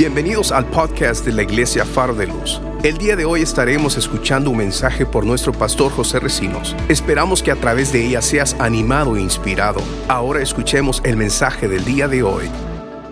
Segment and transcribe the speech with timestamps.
[0.00, 2.58] Bienvenidos al podcast de la Iglesia Faro de Luz.
[2.82, 6.74] El día de hoy estaremos escuchando un mensaje por nuestro pastor José Recinos.
[6.88, 9.82] Esperamos que a través de ella seas animado e inspirado.
[10.08, 12.50] Ahora escuchemos el mensaje del día de hoy.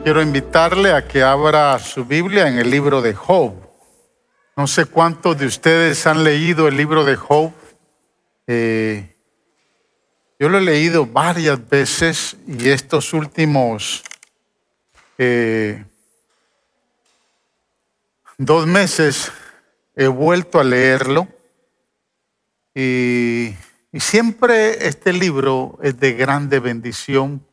[0.02, 3.52] Quiero invitarle a que abra su Biblia en el libro de Job.
[4.57, 7.52] No sé cuántos de ustedes han leído el libro de Job.
[8.46, 9.14] Eh,
[10.41, 14.02] yo lo he leído varias veces y estos últimos
[15.18, 15.84] eh,
[18.38, 19.32] dos meses
[19.96, 21.26] he vuelto a leerlo
[22.74, 23.54] y,
[23.94, 27.44] siempre este libro es de grande bendición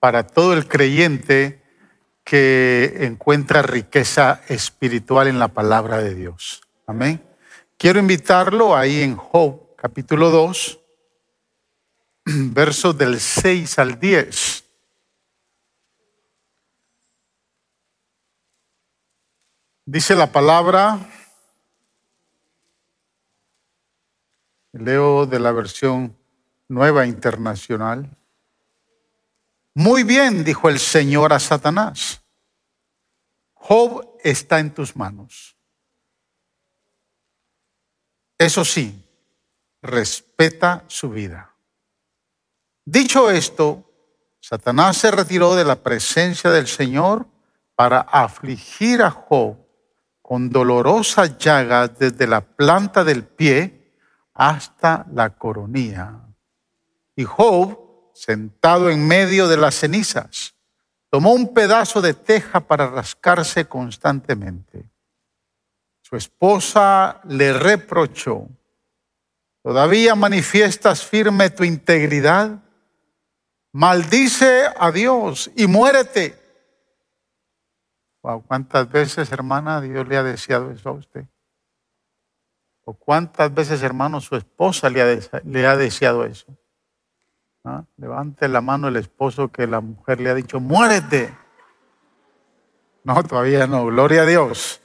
[0.00, 1.62] para todo el creyente
[2.24, 6.60] que encuentra riqueza espiritual en la palabra de Dios.
[6.86, 7.22] Amén.
[7.78, 10.78] Quiero invitarlo ahí en Job capítulo 2
[12.26, 14.64] versos del 6 al 10.
[19.90, 20.98] Dice la palabra,
[24.72, 26.14] leo de la versión
[26.68, 28.14] nueva internacional.
[29.72, 32.22] Muy bien, dijo el Señor a Satanás.
[33.54, 35.56] Job está en tus manos.
[38.36, 39.02] Eso sí,
[39.80, 41.54] respeta su vida.
[42.84, 43.90] Dicho esto,
[44.38, 47.26] Satanás se retiró de la presencia del Señor
[47.74, 49.66] para afligir a Job
[50.28, 53.94] con dolorosas llagas desde la planta del pie
[54.34, 56.20] hasta la coronilla.
[57.16, 60.54] Y Job, sentado en medio de las cenizas,
[61.08, 64.84] tomó un pedazo de teja para rascarse constantemente.
[66.02, 68.48] Su esposa le reprochó,
[69.62, 72.62] ¿todavía manifiestas firme tu integridad?
[73.72, 76.37] maldice a Dios y muérete.
[78.20, 81.24] ¿Cuántas veces, hermana, Dios le ha deseado eso a usted?
[82.84, 86.46] ¿O cuántas veces, hermano, su esposa le ha, deseado eso?
[87.64, 87.84] ¿Ah?
[87.96, 91.36] Levante la mano el esposo que la mujer le ha dicho, muérete.
[93.04, 94.80] No, todavía no, gloria a Dios.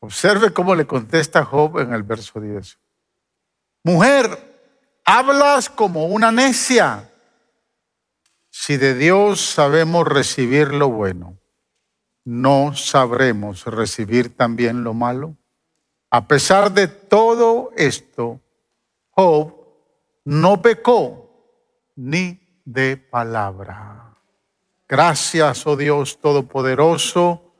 [0.00, 2.78] Observe cómo le contesta Job en el verso 10.
[3.82, 4.48] Mujer,
[5.10, 7.07] Hablas como una necia.
[8.60, 11.38] Si de Dios sabemos recibir lo bueno,
[12.24, 15.36] ¿no sabremos recibir también lo malo?
[16.10, 18.40] A pesar de todo esto,
[19.10, 19.54] Job
[20.24, 21.30] no pecó
[21.94, 24.16] ni de palabra.
[24.88, 27.54] Gracias, oh Dios Todopoderoso,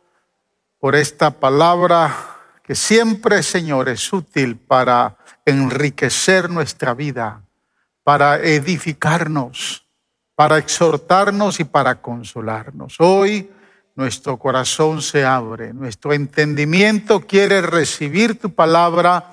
[0.81, 2.13] por esta palabra
[2.65, 5.17] que siempre, Señor, es útil para
[5.47, 7.45] enriquecer nuestra vida,
[8.03, 9.88] para edificarnos,
[10.39, 12.95] para exhortarnos y para consolarnos.
[13.01, 13.51] Hoy
[13.97, 19.33] nuestro corazón se abre, nuestro entendimiento quiere recibir tu palabra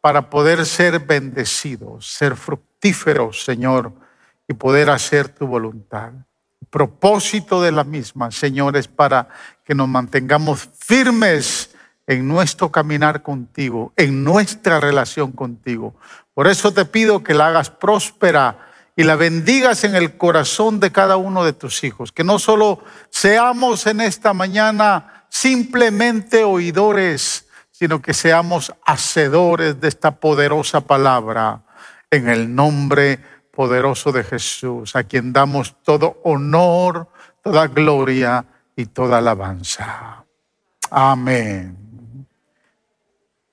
[0.00, 3.92] para poder ser bendecidos, ser fructíferos, Señor,
[4.48, 6.12] y poder hacer tu voluntad.
[6.62, 9.28] El propósito de la misma, Señor, es para
[9.62, 11.76] que nos mantengamos firmes
[12.06, 15.94] en nuestro caminar contigo, en nuestra relación contigo.
[16.32, 18.67] Por eso te pido que la hagas próspera
[18.98, 22.10] y la bendigas en el corazón de cada uno de tus hijos.
[22.10, 30.16] Que no solo seamos en esta mañana simplemente oidores, sino que seamos hacedores de esta
[30.16, 31.62] poderosa palabra
[32.10, 33.20] en el nombre
[33.52, 37.06] poderoso de Jesús, a quien damos todo honor,
[37.40, 40.24] toda gloria y toda alabanza.
[40.90, 42.26] Amén.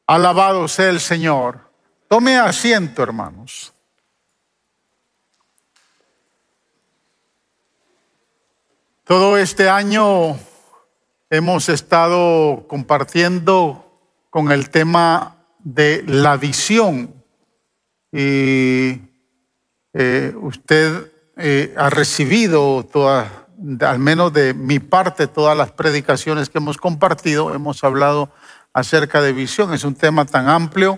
[0.07, 1.69] Alabado sea el Señor.
[2.07, 3.74] Tome asiento, hermanos.
[9.05, 10.35] Todo este año
[11.29, 14.01] hemos estado compartiendo
[14.31, 17.13] con el tema de la visión
[18.11, 18.99] y
[19.93, 22.83] eh, usted eh, ha recibido
[23.81, 27.53] al menos de mi parte, todas las predicaciones que hemos compartido.
[27.53, 28.31] Hemos hablado
[28.73, 29.71] acerca de visión.
[29.75, 30.97] Es un tema tan amplio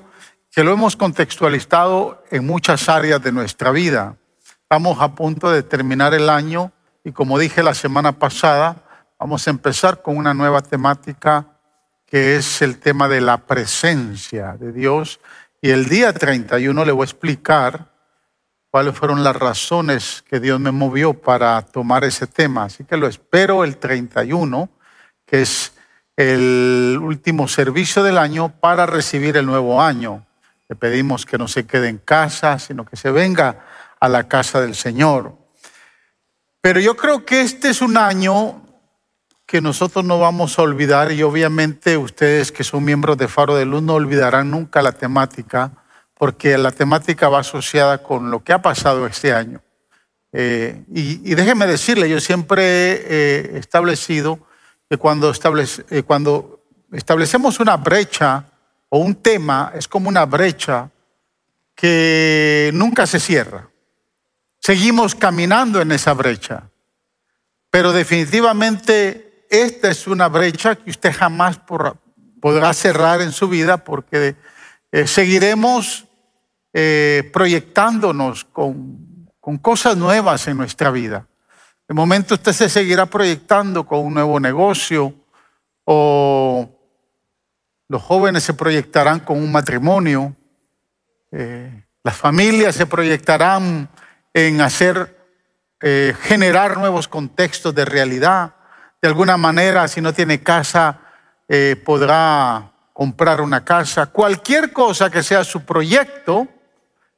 [0.49, 4.15] que lo hemos contextualizado en muchas áreas de nuestra vida.
[4.61, 6.71] Estamos a punto de terminar el año
[7.07, 8.83] y como dije la semana pasada,
[9.17, 11.45] vamos a empezar con una nueva temática
[12.05, 15.21] que es el tema de la presencia de Dios.
[15.61, 17.93] Y el día 31 le voy a explicar
[18.69, 22.65] cuáles fueron las razones que Dios me movió para tomar ese tema.
[22.65, 24.67] Así que lo espero el 31,
[25.25, 25.71] que es
[26.17, 30.25] el último servicio del año para recibir el nuevo año.
[30.67, 33.63] Le pedimos que no se quede en casa, sino que se venga
[33.97, 35.36] a la casa del Señor.
[36.67, 38.61] Pero yo creo que este es un año
[39.45, 43.63] que nosotros no vamos a olvidar y obviamente ustedes que son miembros de Faro de
[43.63, 45.71] Luz no olvidarán nunca la temática
[46.13, 49.61] porque la temática va asociada con lo que ha pasado este año.
[50.33, 54.35] Eh, y, déjenme decirle, yo siempre he establecido
[54.89, 56.59] que eh, cuando
[56.91, 58.43] establecemos una brecha
[58.89, 60.89] o un tema, es como una brecha
[61.73, 63.69] que nunca se cierra.
[64.59, 66.69] Seguimos caminando en esa brecha.
[67.69, 71.59] Pero definitivamente esta es una brecha que usted jamás
[72.39, 74.35] podrá cerrar en su vida porque
[74.91, 76.05] eh, seguiremos
[76.73, 79.29] eh, proyectándonos con,
[79.61, 81.27] cosas nuevas en nuestra vida.
[81.87, 85.13] De momento usted se seguirá proyectando con un nuevo negocio
[85.85, 86.69] o
[87.87, 90.35] los jóvenes se proyectarán con un matrimonio,
[91.31, 93.89] eh, las familias se proyectarán
[94.37, 95.15] en hacer,
[95.79, 98.53] generar nuevos contextos de realidad
[99.01, 100.99] de alguna manera, si no tiene casa,
[101.47, 104.07] eh, podrá comprar una casa.
[104.07, 106.47] Cualquier cosa que sea su proyecto,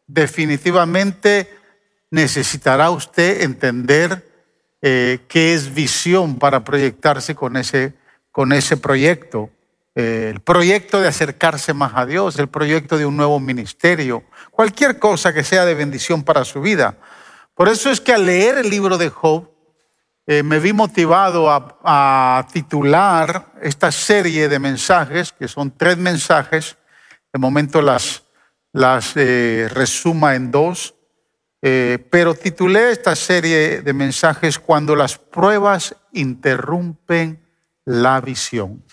[0.06, 1.56] definitivamente
[2.12, 4.28] necesitará usted entender
[4.82, 7.94] eh, qué es visión para proyectarse con ese,
[8.32, 9.50] con ese proyecto.
[9.96, 15.34] El proyecto de acercarse más a Dios, el proyecto de un nuevo ministerio, cualquier cosa
[15.34, 16.98] que sea de bendición para su vida.
[17.54, 19.50] Por eso es que al leer el libro de Job,
[20.32, 26.78] eh, me vi motivado a, titular esta serie de mensajes, que son tres mensajes,
[27.34, 28.26] de momento las,
[28.72, 29.68] las eh,
[30.36, 30.94] en dos,
[31.64, 37.44] eh, pero titulé esta serie de mensajes cuando las pruebas interrumpen
[37.86, 38.84] la visión.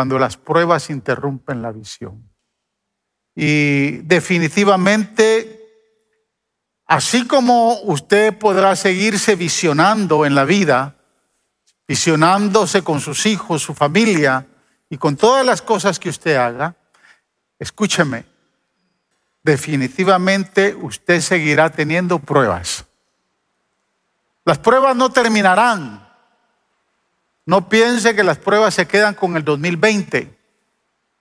[0.00, 2.26] Cuando las pruebas interrumpen la visión.
[3.34, 5.60] Y definitivamente
[6.90, 10.96] Así como usted podrá seguirse visionando en la vida,
[11.86, 14.44] visionándose con sus hijos, su familia
[14.88, 16.74] y con todas las cosas que usted haga,
[17.60, 18.24] escúcheme,
[19.44, 22.84] definitivamente usted seguirá teniendo pruebas.
[24.44, 26.09] Las pruebas no terminarán.
[27.50, 30.32] No piense que las pruebas se quedan con el 2020.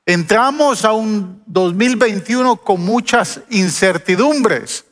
[0.06, 4.86] Entramos a un 2021 con muchas incertidumbres.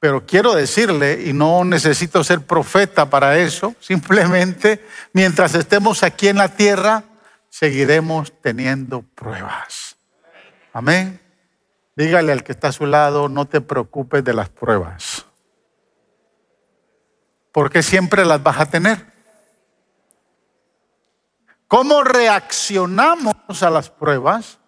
[0.00, 4.82] Pero quiero decirle, y no necesito ser profeta para eso, simplemente
[5.12, 7.04] mientras estemos aquí en la tierra,
[7.50, 9.98] seguiremos teniendo pruebas.
[10.72, 11.20] Amén.
[11.94, 15.26] Dígale al que está a su lado, no te preocupes de las pruebas.
[17.52, 19.11] Porque siempre las vas a tener.
[21.72, 24.58] ¿Cómo reaccionamos a las pruebas?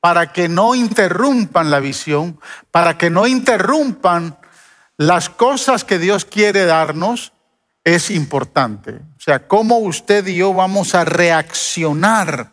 [0.00, 2.40] para que no interrumpan la visión,
[2.70, 4.38] para que no interrumpan
[4.96, 7.32] las cosas que Dios quiere darnos
[7.82, 8.92] es importante.
[8.92, 12.52] O sea, cómo usted y yo vamos a reaccionar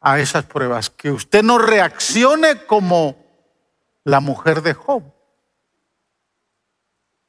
[0.00, 0.90] a esas pruebas.
[0.90, 3.16] Que usted no reaccione como
[4.02, 5.04] la mujer de Job.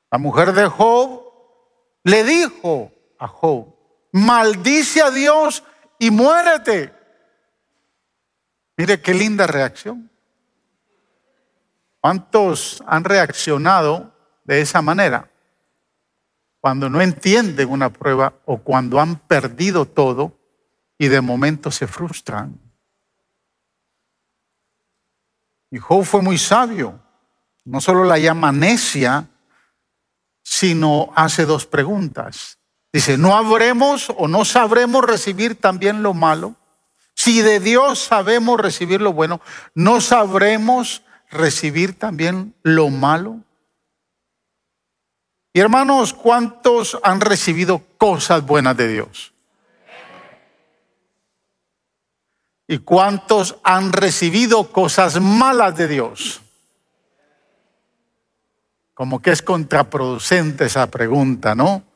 [0.10, 1.22] La mujer de Job
[2.04, 3.79] le dijo a Job,
[4.12, 5.64] maldice a Dios
[5.98, 6.94] y muérete.
[8.78, 10.10] Mire qué linda reacción.
[12.02, 14.14] ¿Cuántos han reaccionado
[14.46, 15.30] de esa manera?
[16.62, 20.38] Cuando no entienden una prueba o cuando han perdido todo
[20.98, 22.60] y de momento se frustran.
[25.72, 27.00] Y Job fue muy sabio.
[27.66, 29.28] No solo la llama necia,
[30.42, 32.59] sino hace dos preguntas.
[32.92, 36.56] Dice, ¿no habremos o no sabremos recibir también lo malo?
[37.14, 39.42] Si de Dios sabemos recibir lo bueno,
[39.76, 43.42] ¿no sabremos recibir también lo malo?
[45.54, 49.34] Y hermanos, ¿cuántos han recibido cosas buenas de Dios?
[52.68, 56.42] ¿Y cuántos han recibido cosas malas de Dios?
[58.94, 61.89] Como que es contraproducente esa pregunta, ¿no?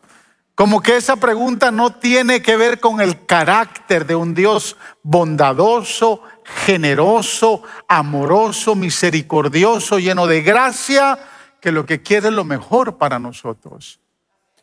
[0.55, 6.21] Como que esa pregunta no tiene que ver con el carácter de un Dios bondadoso,
[6.43, 11.17] generoso, amoroso, misericordioso, lleno de gracia,
[11.59, 13.99] que lo que quiere es lo mejor para nosotros.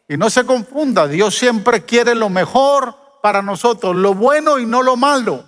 [0.08, 4.82] Y no se confunda, Dios siempre quiere lo mejor para nosotros, lo bueno y no
[4.82, 5.44] lo malo.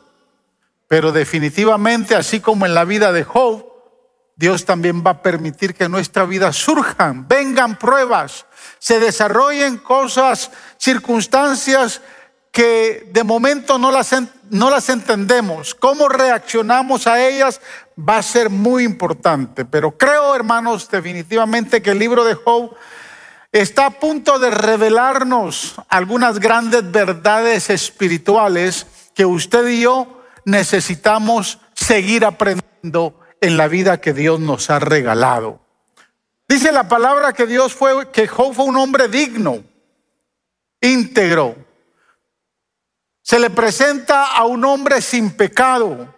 [0.88, 3.71] Pero definitivamente, así como en la vida de Job,
[4.42, 8.44] Dios también va a permitir que en nuestra vida surjan, vengan pruebas,
[8.80, 12.00] se desarrollen cosas, circunstancias
[12.50, 14.12] que de momento no las,
[14.50, 15.76] no las entendemos.
[15.76, 17.60] Cómo reaccionamos a ellas
[17.96, 19.64] va a ser muy importante.
[19.64, 22.74] Pero creo, hermanos, definitivamente que el libro de Job
[23.52, 32.24] está a punto de revelarnos algunas grandes verdades espirituales que usted y yo necesitamos seguir
[32.24, 35.60] aprendiendo en la vida que Dios nos ha regalado.
[36.48, 39.64] Dice la palabra que Dios fue, que Job fue un hombre digno,
[40.80, 41.56] íntegro.
[43.20, 46.14] Se le presenta a un hombre sin pecado,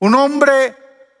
[0.00, 0.74] un hombre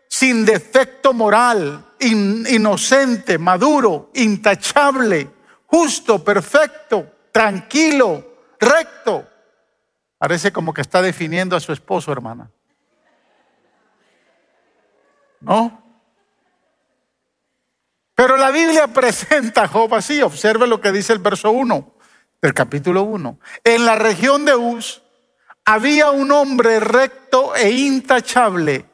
[0.08, 5.30] sin defecto moral, inocente, maduro, intachable,
[5.66, 9.24] justo, perfecto, tranquilo, recto.
[10.18, 12.50] Parece como que está definiendo a su esposo, hermana.
[15.44, 15.82] ¿No?
[18.14, 20.22] Pero la Biblia presenta a Job así.
[20.22, 21.94] Observe lo que dice el verso 1
[22.40, 23.38] del capítulo 1.
[23.64, 25.02] En la región de Uz
[25.64, 28.86] había un hombre recto e intachable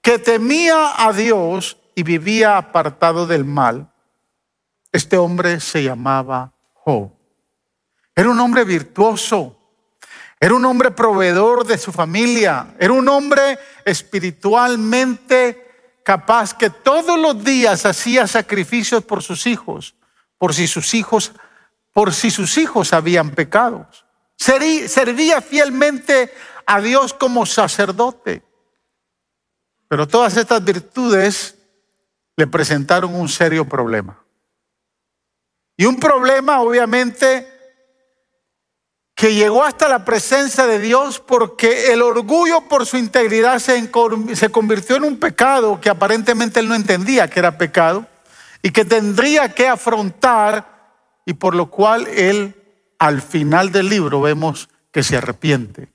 [0.00, 3.90] que temía a Dios y vivía apartado del mal.
[4.92, 7.10] Este hombre se llamaba Job.
[8.14, 9.58] Era un hombre virtuoso,
[10.38, 15.63] era un hombre proveedor de su familia, era un hombre espiritualmente
[16.04, 19.96] capaz que todos los días hacía sacrificios por sus hijos,
[20.38, 21.32] por si sus hijos,
[21.92, 24.04] por si sus hijos habían pecados.
[24.36, 26.32] Servía fielmente
[26.66, 28.44] a Dios como sacerdote.
[29.88, 31.56] Pero todas estas virtudes
[32.36, 34.22] le presentaron un serio problema.
[35.76, 37.53] Y un problema, obviamente,
[39.24, 44.96] que llegó hasta la presencia de Dios porque el orgullo por su integridad se, convirtió
[44.96, 48.06] en un pecado que aparentemente él no entendía que era pecado
[48.60, 50.92] y que tendría que afrontar
[51.24, 52.54] y por lo cual él
[52.98, 55.88] al final del libro vemos que se arrepiente.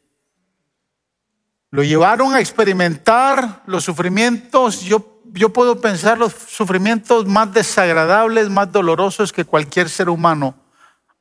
[1.70, 8.72] Lo llevaron a experimentar los sufrimientos, yo, yo puedo pensar los sufrimientos más desagradables, más
[8.72, 10.56] dolorosos que cualquier ser humano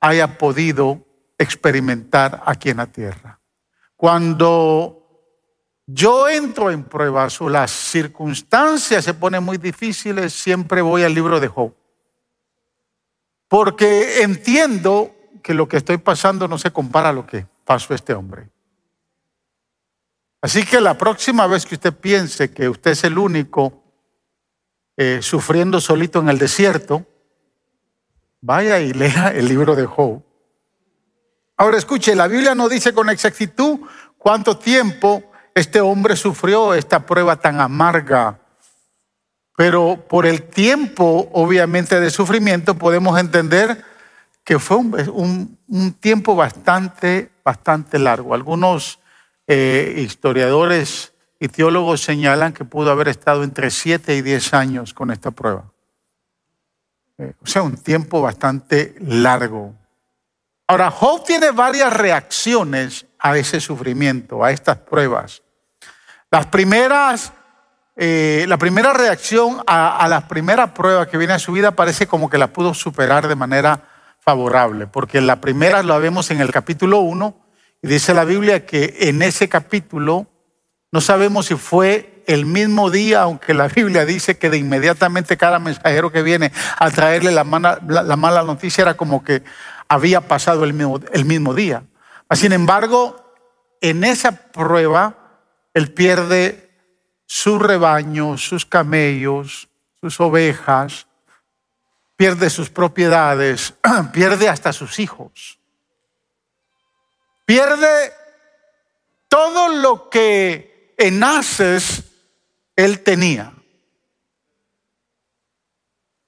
[0.01, 1.05] haya podido
[1.39, 3.41] experimentar aquí en la tierra.
[3.97, 4.99] Cuando
[5.87, 11.41] yo entro en pruebas o las circunstancias se ponen muy difíciles, siempre voy al libro
[11.41, 11.75] de Job.
[13.49, 18.13] Porque entiendo que lo que estoy pasando no se compara a lo que pasó este
[18.13, 18.51] hombre.
[20.43, 23.83] Así que la próxima vez que usted piense que usted es el único
[24.97, 27.07] eh, sufriendo solito en el desierto,
[28.41, 30.23] vaya y lea el libro de Job.
[31.61, 33.81] Ahora escuche, la Biblia no dice con exactitud
[34.17, 35.25] cuánto tiempo
[35.57, 38.39] este hombre sufrió esta prueba tan amarga,
[39.57, 43.85] pero por el tiempo, obviamente, de sufrimiento podemos entender
[44.45, 45.59] que fue un,
[45.99, 48.35] tiempo bastante, bastante largo.
[48.35, 49.01] Algunos
[49.49, 55.11] eh, historiadores y teólogos señalan que pudo haber estado entre 7 y 10 años con
[55.11, 55.65] esta prueba.
[57.19, 59.75] Eh, o sea, un tiempo bastante largo.
[60.69, 65.43] Ahora, Job tiene varias reacciones a ese sufrimiento, a estas pruebas.
[66.31, 67.33] Las primeras,
[67.97, 72.07] eh, la primera reacción a, a la primera prueba que viene a su vida parece
[72.07, 73.83] como que la pudo superar de manera
[74.21, 77.35] favorable, porque la primera la vemos en el capítulo 1,
[77.81, 80.27] y dice la Biblia que en ese capítulo
[80.91, 85.59] no sabemos si fue el mismo día, aunque la Biblia dice que de inmediatamente cada
[85.59, 89.43] mensajero que viene a traerle la, mala noticia era como que
[89.89, 91.85] había pasado el mismo, día.
[92.33, 93.35] Sin embargo,
[93.81, 95.17] en esa prueba,
[95.75, 96.71] él pierde
[97.27, 99.69] su rebaño, sus camellos,
[100.01, 101.07] sus ovejas,
[102.17, 103.75] pierde sus propiedades,
[104.13, 105.59] pierde hasta sus hijos
[107.49, 108.13] pierde
[109.27, 112.05] todo lo que en Ases
[112.77, 113.55] él tenía.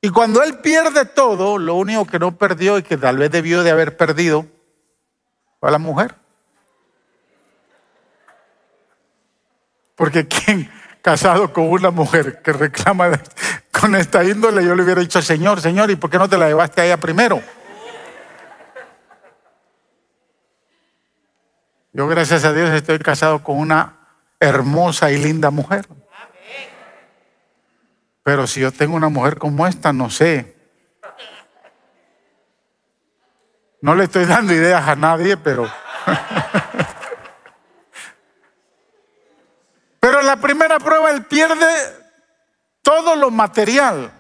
[0.03, 3.63] Y cuando él pierde todo, lo único que no perdió y que tal vez debió
[3.63, 4.47] de haber perdido
[5.59, 6.15] fue a la mujer.
[9.95, 10.71] Porque quien
[11.03, 13.21] casado con una mujer que reclama
[13.71, 16.49] con esta índole, yo le hubiera dicho, Señor, Señor, ¿y por qué no te la
[16.49, 17.43] llevaste a ella primero?
[21.93, 23.97] Yo gracias a Dios estoy casado con una
[24.39, 25.87] hermosa y linda mujer.
[28.31, 30.55] Pero si yo tengo una mujer como esta, no sé.
[33.81, 35.69] No le estoy dando ideas a nadie, pero...
[39.99, 41.67] pero en la primera prueba él pierde
[42.83, 44.13] todo lo material.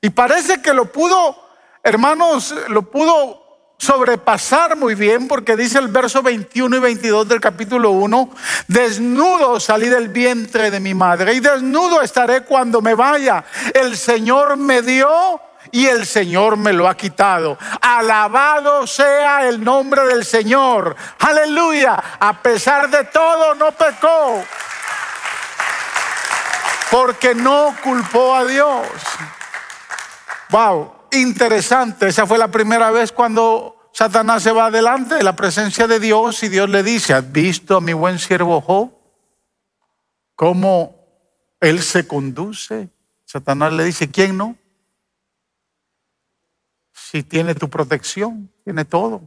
[0.00, 1.36] Y parece que lo pudo,
[1.84, 3.43] hermanos, lo pudo
[3.78, 8.30] sobrepasar muy bien porque dice el verso 21 y 22 del capítulo 1,
[8.68, 13.44] desnudo salí del vientre de mi madre y desnudo estaré cuando me vaya.
[13.74, 15.40] El Señor me dio
[15.70, 17.58] y el Señor me lo ha quitado.
[17.80, 20.94] Alabado sea el nombre del Señor.
[21.18, 22.02] Aleluya.
[22.20, 24.44] A pesar de todo, no pecó.
[26.90, 28.86] Porque no culpó a Dios.
[30.50, 32.08] Wow, interesante.
[32.08, 36.42] Esa fue la primera vez cuando Satanás se va adelante de la presencia de Dios
[36.42, 38.92] y Dios le dice, ¿has visto a mi buen siervo Job?
[40.34, 40.96] ¿Cómo
[41.60, 42.90] él se conduce?
[43.24, 44.56] Satanás le dice, ¿quién no?
[46.92, 49.22] Si tiene tu protección, tiene todo.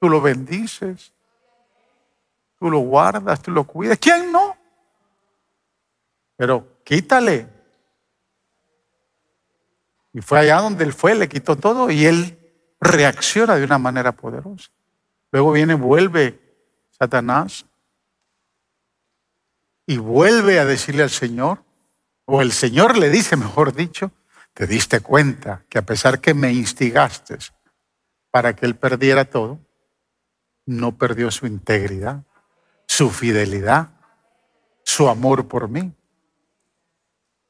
[0.00, 1.12] Tú lo bendices,
[2.58, 3.98] tú lo guardas, tú lo cuidas.
[3.98, 4.56] ¿Quién no?
[6.36, 7.57] Pero quítale.
[10.18, 12.36] Y fue allá donde él fue, le quitó todo y él
[12.80, 14.68] reacciona de una manera poderosa.
[15.30, 16.40] Luego viene, vuelve
[16.90, 17.66] Satanás
[19.86, 21.62] y vuelve a decirle al Señor,
[22.24, 24.10] o el Señor le dice, mejor dicho,
[24.54, 27.38] te diste cuenta que a pesar que me instigaste
[28.32, 29.60] para que él perdiera todo,
[30.66, 32.24] no perdió su integridad,
[32.88, 33.90] su fidelidad,
[34.82, 35.94] su amor por mí.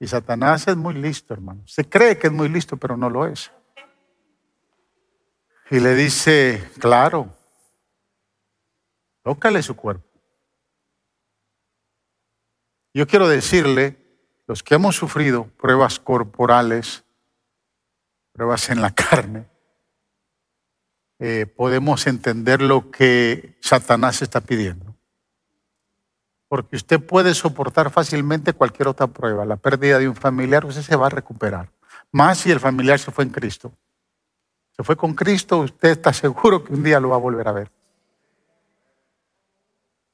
[0.00, 1.62] Y Satanás es muy listo, hermano.
[1.66, 3.50] Se cree que es muy listo, pero no lo es.
[5.70, 7.34] Y le dice, claro,
[9.22, 10.08] tócale su cuerpo.
[12.94, 13.96] Yo quiero decirle,
[14.46, 17.04] los que hemos sufrido pruebas corporales,
[18.32, 19.46] pruebas en la carne,
[21.18, 24.97] eh, podemos entender lo que Satanás está pidiendo.
[26.48, 30.96] Porque usted puede soportar fácilmente cualquier otra prueba, la pérdida de un familiar, usted se
[30.96, 31.70] va a recuperar.
[32.10, 33.72] Más si el familiar se fue en Cristo.
[34.76, 37.52] Se fue con Cristo, usted está seguro que un día lo va a volver a
[37.52, 37.70] ver.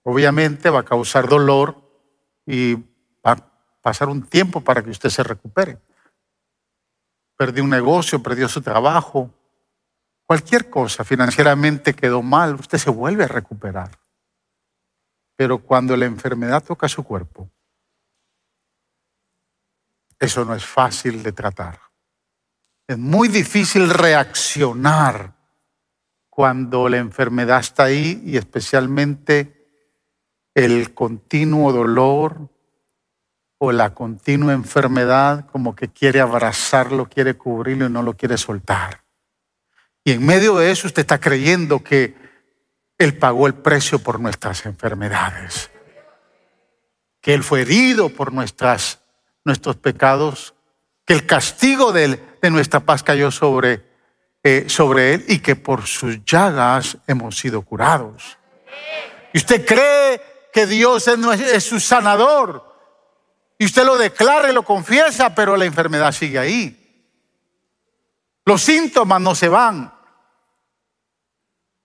[0.03, 1.77] Obviamente va a causar dolor
[2.47, 5.79] y va a pasar un tiempo para que usted se recupere.
[7.37, 9.31] Perdió un negocio, perdió su trabajo,
[10.27, 13.91] cualquier cosa, financieramente quedó mal, usted se vuelve a recuperar.
[15.37, 17.51] Pero cuando la enfermedad toca su cuerpo,
[20.19, 21.81] eso no es fácil de tratar.
[22.87, 25.35] Es muy difícil reaccionar
[26.31, 29.65] cuando la enfermedad está ahí y especialmente
[30.55, 32.51] el continuo dolor
[33.59, 39.05] o la continua enfermedad como que quiere abrazarlo, quiere cubrirlo y no lo quiere soltar.
[40.05, 42.15] Y en medio de eso usted está creyendo que
[42.99, 45.71] Él pagó el precio por nuestras enfermedades,
[47.21, 49.01] que Él fue herido por nuestras,
[49.45, 50.55] nuestros pecados,
[51.05, 53.83] que el castigo de Él de nuestra paz cayó sobre,
[54.43, 58.37] eh, sobre él y que por sus llagas hemos sido curados.
[59.33, 60.21] Y usted cree
[60.53, 62.71] que Dios es, es su sanador.
[63.57, 67.11] Y usted lo declara y lo confiesa, pero la enfermedad sigue ahí.
[68.45, 69.94] Los síntomas no se van.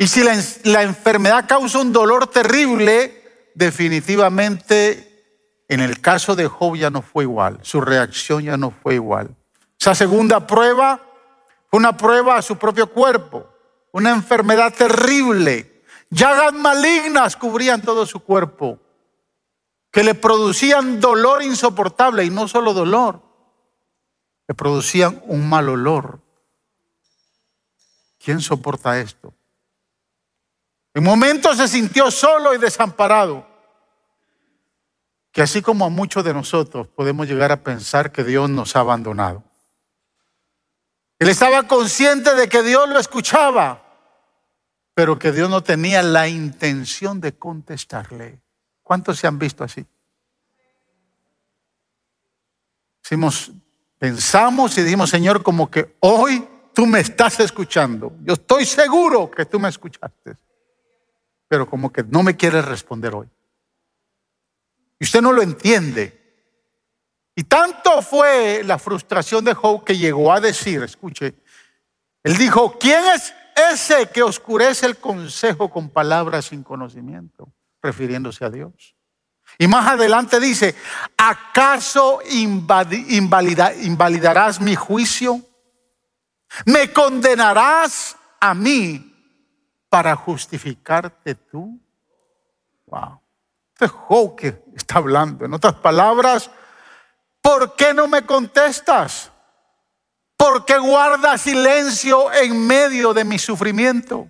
[0.01, 6.89] Y si la, enfermedad causa un dolor terrible, definitivamente en el caso de Job ya
[6.89, 9.35] no fue igual, su reacción ya no fue igual.
[9.77, 11.01] Esa segunda prueba
[11.69, 13.45] fue una prueba a su propio cuerpo,
[13.91, 15.83] una enfermedad terrible.
[16.09, 18.79] Llagas malignas cubrían todo su cuerpo,
[19.91, 23.21] que le producían dolor insoportable y no solo dolor,
[24.47, 26.21] le producían un mal olor.
[28.17, 29.33] ¿Quién soporta esto?
[30.93, 33.47] En momentos se sintió solo y desamparado,
[35.31, 38.79] que así como a muchos de nosotros podemos llegar a pensar que Dios nos ha
[38.79, 39.43] abandonado.
[41.19, 43.83] Él estaba consciente de que Dios lo escuchaba,
[44.93, 48.41] pero que Dios no tenía la intención de contestarle.
[48.81, 49.85] ¿Cuántos se han visto así?
[53.03, 53.51] Decimos,
[53.97, 58.13] pensamos y dijimos, Señor, como que hoy tú me estás escuchando.
[58.23, 60.37] Yo estoy seguro que tú me escuchaste,
[61.49, 63.27] pero como que no me quieres responder hoy.
[64.99, 66.15] Y usted no lo entiende.
[67.35, 71.35] Y tanto fue la frustración de Job que llegó a decir, escuche,
[72.23, 73.33] él dijo, ¿quién es
[73.71, 77.51] ese que oscurece el consejo con palabras sin conocimiento?
[77.81, 78.95] Refiriéndose a Dios.
[79.57, 80.75] Y más adelante dice,
[81.17, 85.41] ¿acaso invalidarás mi juicio?
[86.65, 89.08] ¿Me condenarás a mí
[89.89, 91.79] para justificarte tú?
[92.85, 93.21] Wow.
[93.73, 93.91] Este es
[94.37, 95.45] que está hablando.
[95.45, 96.49] En otras palabras,
[97.41, 99.31] ¿Por qué no me contestas?
[100.37, 104.29] ¿Por qué guardas silencio en medio de mi sufrimiento?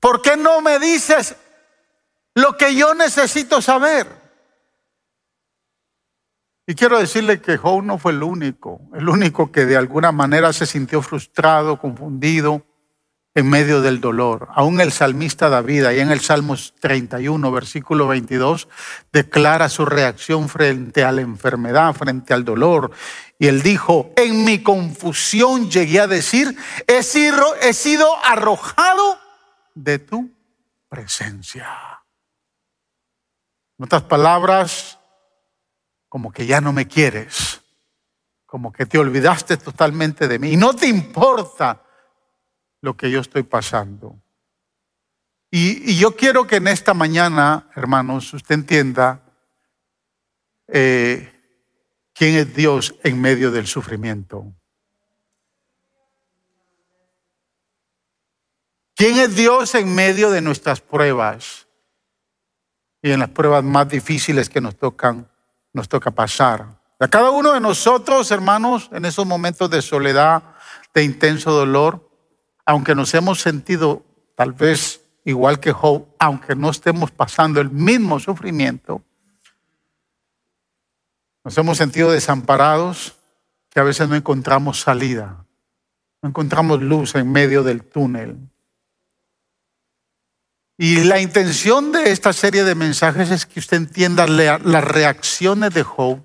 [0.00, 1.36] ¿Por qué no me dices
[2.34, 4.22] lo que yo necesito saber?
[6.66, 10.52] Y quiero decirle que Job no fue el único, el único que de alguna manera
[10.52, 12.64] se sintió frustrado, confundido
[13.34, 14.48] en medio del dolor.
[14.54, 18.68] Aún el salmista David, ahí en el Salmos 31, versículo 22,
[19.12, 22.92] declara su reacción frente a la enfermedad, frente al dolor.
[23.38, 29.18] Y él dijo, en mi confusión llegué a decir, he sido, he sido arrojado
[29.74, 30.30] de tu
[30.88, 31.66] presencia.
[33.76, 35.00] En otras palabras,
[36.08, 37.60] como que ya no me quieres,
[38.46, 41.83] como que te olvidaste totalmente de mí y no te importa
[42.84, 44.20] lo que yo estoy pasando.
[45.50, 49.22] Y, yo quiero que en esta mañana, hermanos, usted entienda
[50.68, 51.32] eh,
[52.12, 54.52] quién es Dios en medio del sufrimiento.
[58.94, 61.66] ¿Quién es Dios en medio de nuestras pruebas?
[63.00, 65.28] Y en las pruebas más difíciles que nos tocan
[65.72, 66.66] nos toca pasar.
[67.00, 70.42] A cada uno de nosotros, hermanos, en esos momentos de soledad,
[70.92, 72.13] de intenso dolor,
[72.64, 74.02] aunque nos hemos sentido
[74.34, 79.02] tal vez igual que Job, aunque no estemos pasando el mismo sufrimiento,
[81.44, 83.16] nos hemos sentido desamparados,
[83.68, 85.44] que a veces no encontramos salida,
[86.22, 88.38] no encontramos luz en medio del túnel.
[90.78, 95.82] Y la intención de esta serie de mensajes es que usted entienda las reacciones de
[95.82, 96.20] Job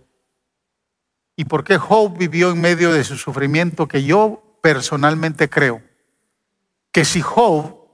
[1.36, 5.89] y por qué Job vivió en medio de su sufrimiento, que yo personalmente creo
[6.92, 7.88] que si Job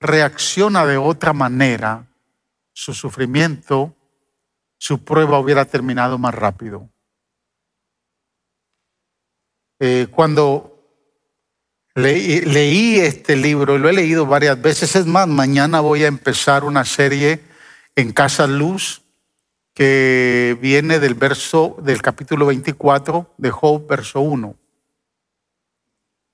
[0.00, 2.06] reacciona de otra manera,
[2.72, 3.94] su sufrimiento,
[4.78, 6.88] su prueba hubiera terminado más rápido.
[9.80, 10.78] Eh, cuando
[11.94, 14.94] leí este libro y lo he leído varias veces.
[14.94, 17.40] Es más, mañana voy a empezar una serie
[17.96, 19.02] en Casa Luz
[19.74, 24.56] que viene del verso del capítulo 24 de Job, verso 1.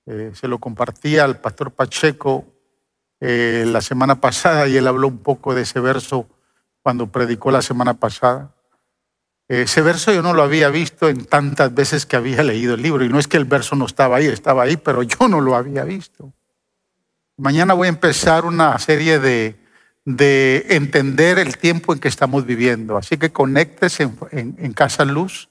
[0.05, 2.45] Eh, se lo compartí al pastor Pacheco
[3.19, 6.27] eh, la semana pasada y él habló un poco de ese verso
[6.83, 8.53] cuando predicó la semana pasada.
[9.47, 13.03] Ese verso yo no lo había visto en tantas veces que había leído el libro.
[13.05, 15.55] Y no es que el verso no estaba ahí, estaba ahí, pero yo no lo
[15.55, 16.33] había visto.
[17.37, 19.55] Mañana voy a empezar una serie de,
[20.05, 22.95] de entender el tiempo en que estamos viviendo.
[22.95, 25.49] Así que conéctese en, Casa Luz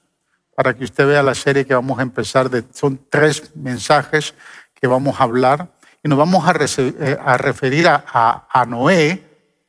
[0.55, 2.49] para que usted vea la serie que vamos a empezar.
[2.73, 4.33] Son tres mensajes
[4.73, 5.69] que vamos a hablar
[6.01, 9.23] y nos vamos a, eh, referir a, Noé,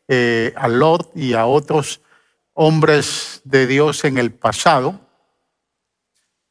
[0.07, 2.01] eh, a Lot y a otros
[2.53, 5.01] hombres de Dios en el pasado.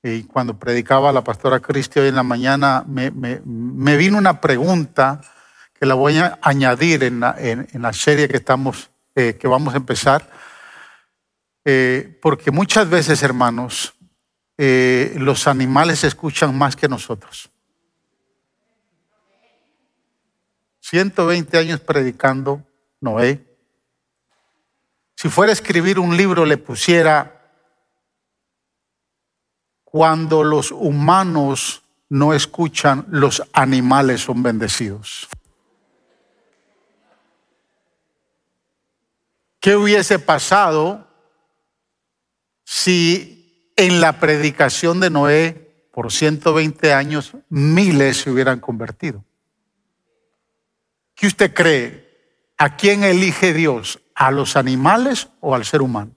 [0.03, 5.21] Y cuando predicaba la pastora Cristi hoy en la mañana, me, vino una pregunta
[5.73, 10.29] que la voy a añadir en la, serie que, estamos, eh, que vamos a empezar.
[12.21, 13.94] Porque muchas veces, hermanos,
[14.57, 17.49] eh, los animales escuchan más que nosotros.
[20.79, 22.63] 120 años predicando
[23.01, 23.43] Noé,
[25.15, 27.31] si fuera a escribir un libro, le pusiera
[29.83, 35.27] cuando los humanos no escuchan, los animales son bendecidos.
[39.59, 41.07] ¿Qué hubiese pasado
[42.63, 43.34] si
[43.75, 49.23] en la predicación de Noé por 120 años miles se hubieran convertido?
[51.15, 52.05] ¿Qué usted cree?
[52.57, 53.99] ¿A quién elige Dios?
[54.15, 56.11] a los animales o al ser humano.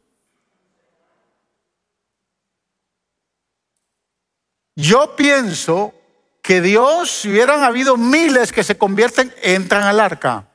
[4.77, 5.93] Yo pienso
[6.41, 10.47] que Dios, si hubieran habido miles que se convierten, entran al arca.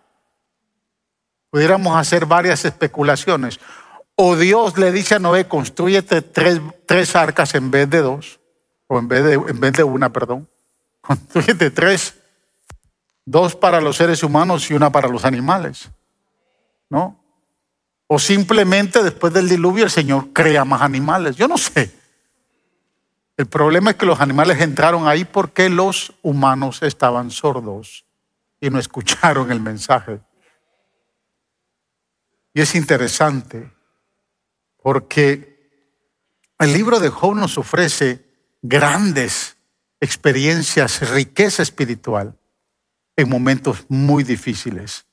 [1.49, 3.59] Pudiéramos hacer varias especulaciones.
[4.15, 8.39] O Dios le dice a Noé, construyete tres, arcas en vez de dos,
[8.87, 10.47] o en vez de, en vez de una, perdón.
[11.01, 12.15] Construyete tres,
[13.25, 15.89] dos para los seres humanos y una para los animales.
[16.89, 17.19] ¿No?
[18.07, 21.35] O simplemente después del diluvio el Señor crea más animales.
[21.35, 21.91] Yo no sé.
[23.35, 28.05] El problema es que los animales entraron ahí porque los humanos estaban sordos
[28.61, 30.21] y no escucharon el mensaje.
[32.53, 33.72] Y es interesante
[34.83, 35.53] porque
[36.59, 38.25] el libro de Job nos ofrece
[38.61, 39.57] grandes
[39.99, 42.37] experiencias, riqueza espiritual
[43.15, 45.05] en momentos muy difíciles.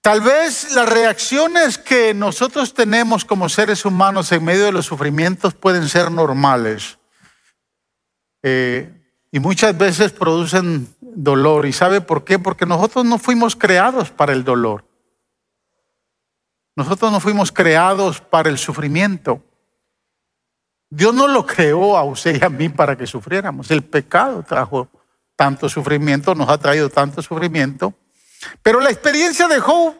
[0.00, 5.52] Tal vez las reacciones que nosotros tenemos como seres humanos en medio de los sufrimientos
[5.52, 6.98] pueden ser normales
[8.42, 8.90] eh,
[9.30, 11.66] y muchas veces producen dolor.
[11.66, 12.38] ¿Y sabe por qué?
[12.38, 14.89] Porque nosotros no fuimos creados para el dolor.
[16.80, 19.44] Nosotros no fuimos creados para el sufrimiento.
[20.88, 23.70] Dios no lo creó a usted y a mí para que sufriéramos.
[23.70, 24.88] El pecado trajo
[25.36, 27.92] tanto sufrimiento, nos ha traído tanto sufrimiento.
[28.62, 29.94] Pero la experiencia de Job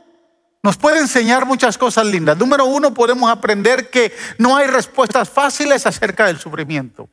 [0.63, 2.39] nos puede enseñar muchas cosas lindas.
[2.39, 7.11] Número uno, podemos aprender que no hay respuestas fáciles acerca del sufrimiento.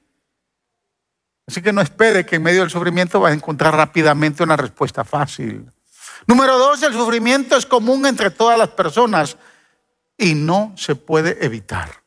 [1.46, 5.04] Así que no espere que en medio del sufrimiento va a encontrar rápidamente una respuesta
[5.04, 5.70] fácil.
[6.26, 9.36] Número dos, el sufrimiento es común entre todas las personas
[10.18, 12.04] y no se puede evitar.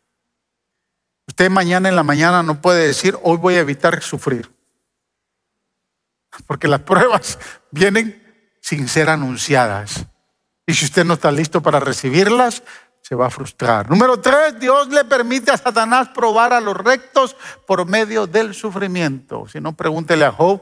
[1.29, 4.51] Usted mañana en la mañana no puede decir, hoy voy a evitar sufrir.
[6.47, 7.39] Porque las pruebas
[7.71, 8.21] vienen
[8.61, 10.07] sin ser anunciadas.
[10.67, 12.63] Y si usted no está listo para recibirlas,
[13.01, 13.89] se va a frustrar.
[13.89, 19.49] Número tres, Dios le permite a Satanás probar a los rectos por medio del sufrimiento.
[19.49, 20.61] Si no, pregúntele a Job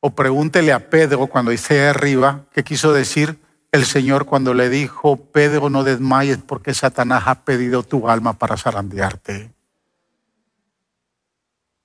[0.00, 3.38] o pregúntele a Pedro cuando dice arriba, ¿qué quiso decir
[3.72, 8.56] el Señor cuando le dijo, Pedro, no desmayes porque Satanás ha pedido tu alma para
[8.56, 9.52] zarandearte?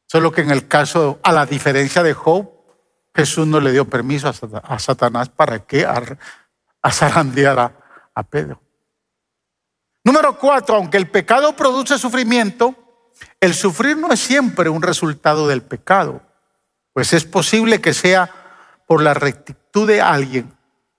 [0.07, 2.49] Solo que en el caso, a la diferencia de Job,
[3.15, 4.31] Jesús no le dio permiso
[4.63, 7.77] a Satanás para que a zarandear
[8.13, 8.61] a Pedro.
[10.03, 12.75] Número cuatro, aunque el pecado produce sufrimiento,
[13.39, 16.21] el sufrir no es siempre un resultado del pecado,
[16.93, 18.29] pues es posible que sea
[18.87, 20.51] por la rectitud de alguien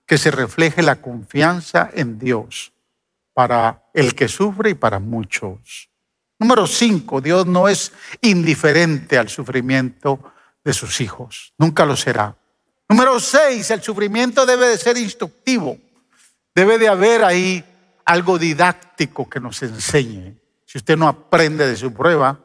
[0.05, 2.73] que se refleje la confianza en Dios
[3.33, 5.89] para el que sufre y para muchos.
[6.39, 12.35] Número cinco, Dios no es indiferente al sufrimiento de sus hijos, nunca lo será.
[12.89, 15.77] Número seis, el sufrimiento debe de ser instructivo,
[16.53, 17.63] debe de haber ahí
[18.05, 20.35] algo didáctico que nos enseñe.
[20.65, 22.39] Si usted no aprende de su prueba,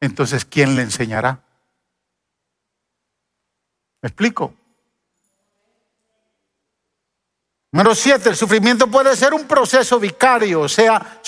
[0.00, 1.42] entonces ¿quién le enseñará?
[4.02, 4.54] ¿Me explico?
[7.72, 11.20] Número siete, el sufrimiento puede ser un proceso vicario, o sea,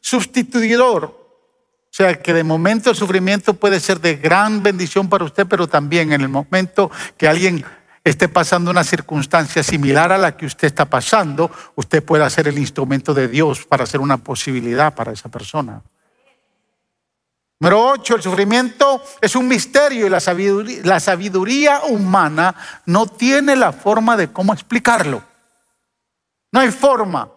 [0.00, 1.04] sustituidor.
[1.04, 5.66] O sea, que de momento el sufrimiento puede ser de gran bendición para usted, pero
[5.66, 7.64] también en el momento que alguien
[8.02, 12.58] esté pasando una circunstancia similar a la que usted está pasando, usted puede ser el
[12.58, 15.82] instrumento de Dios para hacer una posibilidad para esa persona.
[17.60, 20.20] Número ocho, el sufrimiento es un misterio y la
[21.00, 25.22] sabiduría, humana no tiene la forma de cómo explicarlo.
[26.52, 27.30] No hay forma.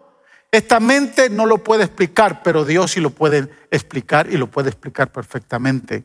[0.50, 4.70] Esta mente no lo puede explicar, pero Dios sí lo puede explicar y lo puede
[4.70, 6.04] explicar perfectamente.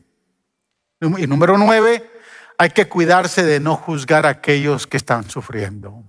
[1.00, 2.10] Y número nueve,
[2.56, 6.02] hay que cuidarse de no juzgar a aquellos que están sufriendo.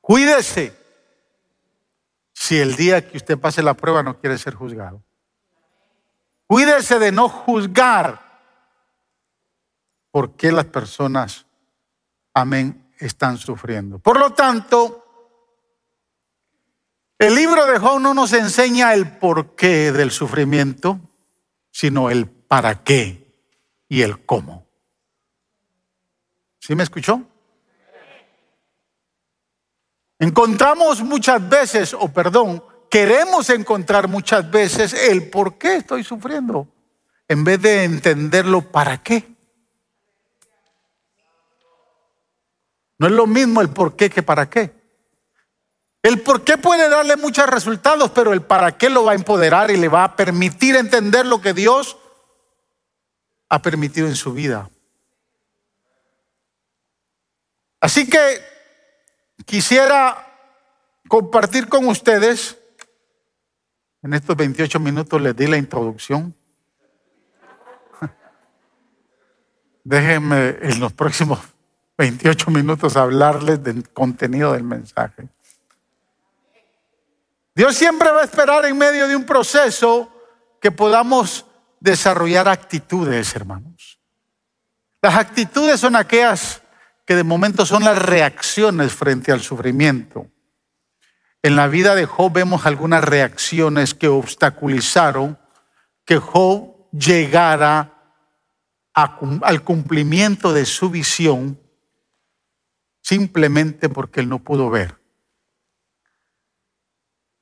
[0.00, 0.76] Cuídese
[2.32, 5.02] si el día que usted pase la prueba no quiere ser juzgado.
[6.46, 8.22] Cuídese de no juzgar
[10.10, 11.46] por qué las personas,
[12.32, 13.98] amén, están sufriendo.
[13.98, 15.04] Por lo tanto,
[17.18, 21.00] el libro de Job no nos enseña el porqué del sufrimiento,
[21.70, 23.24] sino el para qué
[23.88, 24.66] y el cómo.
[26.60, 27.22] ¿Sí me escuchó?
[30.18, 32.62] Encontramos muchas veces, o perdón,
[32.94, 36.68] queremos encontrar muchas veces el por qué estoy sufriendo,
[37.26, 39.34] en vez de entenderlo para qué.
[42.96, 44.72] No es lo mismo el por qué que para qué.
[46.04, 49.72] El por qué puede darle muchos resultados, pero el para qué lo va a empoderar
[49.72, 51.96] y le va a permitir entender lo que Dios
[53.48, 54.70] ha permitido en su vida.
[57.80, 58.40] Así que
[59.44, 60.28] quisiera
[61.08, 62.58] compartir con ustedes,
[64.04, 66.34] en estos 28 minutos les di la introducción.
[69.84, 71.40] Déjenme en los próximos
[71.96, 75.26] 28 minutos hablarles del contenido del mensaje.
[77.54, 80.12] Dios siempre va a esperar en medio de un proceso
[80.60, 81.46] que podamos
[81.80, 83.98] desarrollar actitudes, hermanos.
[85.00, 86.62] Las actitudes son aquellas
[87.06, 90.26] que de momento son las reacciones frente al sufrimiento.
[91.44, 95.38] En la vida de Job vemos algunas reacciones que obstaculizaron
[96.06, 98.14] que Job llegara
[98.94, 101.60] al cumplimiento de su visión
[103.02, 104.98] simplemente porque él no pudo ver.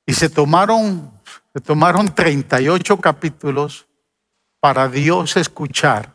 [0.05, 1.09] Y se tomaron,
[1.53, 3.87] se tomaron 38 capítulos
[4.59, 6.13] para Dios escuchar,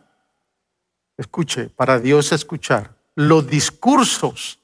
[1.16, 4.57] escuche, para Dios escuchar los discursos,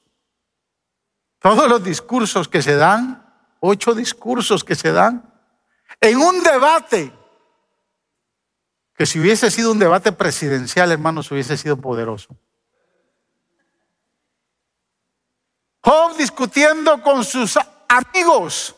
[1.45, 3.23] todos los discursos que se dan,
[3.59, 5.31] ocho discursos que se dan,
[6.01, 7.13] en un debate,
[8.95, 12.35] que si hubiese sido un debate presidencial, hermanos, hubiese sido poderoso.
[15.81, 18.75] Job discutiendo con sus amigos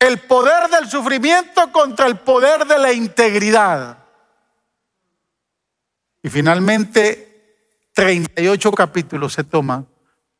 [0.00, 3.98] El poder del sufrimiento contra el poder de la integridad.
[6.24, 9.86] Y finalmente, 38 capítulos se toman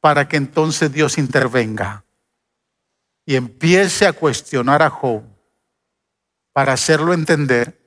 [0.01, 2.05] para que entonces Dios intervenga
[3.25, 5.23] y empiece a cuestionar a Job
[6.53, 7.79] para hacerlo entender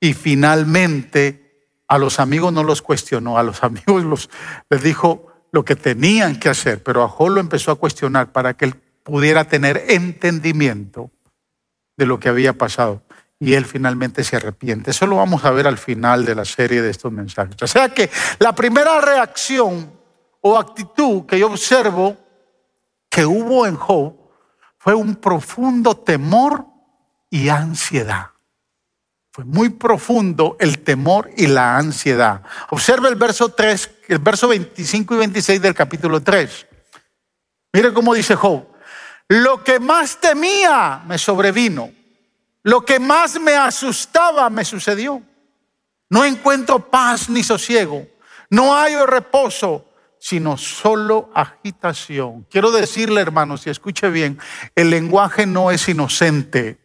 [0.00, 1.44] y finalmente
[1.88, 4.30] a los amigos no los cuestionó, a los amigos los,
[4.70, 8.54] les dijo lo que tenían que hacer, pero a Job lo empezó a cuestionar para
[8.54, 11.10] que él pudiera tener entendimiento
[11.96, 13.02] de lo que había pasado.
[13.38, 14.92] Y él finalmente se arrepiente.
[14.92, 17.56] Eso lo vamos a ver al final de la serie de estos mensajes.
[17.60, 19.92] O sea que la primera reacción
[20.46, 22.18] o actitud que yo observo
[23.08, 24.14] que hubo en Job
[24.76, 26.66] fue un profundo temor
[27.30, 28.30] y ansiedad.
[29.32, 32.42] Fue muy profundo el temor y la ansiedad.
[32.68, 36.66] Observe el verso 3, el verso 25 y 26 del capítulo 3.
[37.72, 38.66] Mire cómo dice Job.
[39.28, 41.90] Lo que más temía me sobrevino.
[42.62, 45.22] Lo que más me asustaba me sucedió.
[46.10, 48.06] No encuentro paz ni sosiego.
[48.50, 49.86] No hay reposo
[50.24, 52.46] sino solo agitación.
[52.50, 54.38] Quiero decirle, hermanos, y escuche bien,
[54.74, 56.78] el lenguaje no es inocente.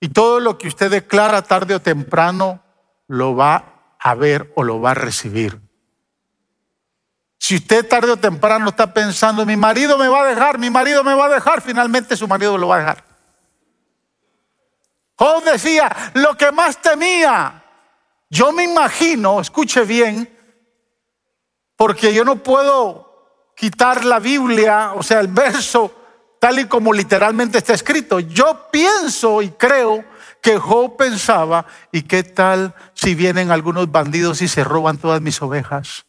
[0.00, 2.62] Y todo lo que usted declara tarde o temprano
[3.06, 5.60] lo va a ver o lo va a recibir.
[7.38, 11.04] Si usted tarde o temprano está pensando, mi marido me va a dejar, mi marido
[11.04, 13.04] me va a dejar, finalmente su marido lo va a dejar.
[15.16, 17.62] Job decía, lo que más temía,
[18.30, 20.34] yo me imagino, escuche bien,
[21.76, 25.92] porque yo no puedo quitar la Biblia, o sea, el verso
[26.38, 28.20] tal y como literalmente está escrito.
[28.20, 30.04] Yo pienso y creo
[30.40, 35.40] que Job pensaba, ¿y qué tal si vienen algunos bandidos y se roban todas mis
[35.42, 36.06] ovejas?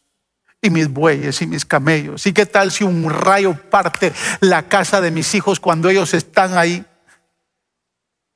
[0.60, 2.26] Y mis bueyes y mis camellos.
[2.26, 6.58] ¿Y qué tal si un rayo parte la casa de mis hijos cuando ellos están
[6.58, 6.84] ahí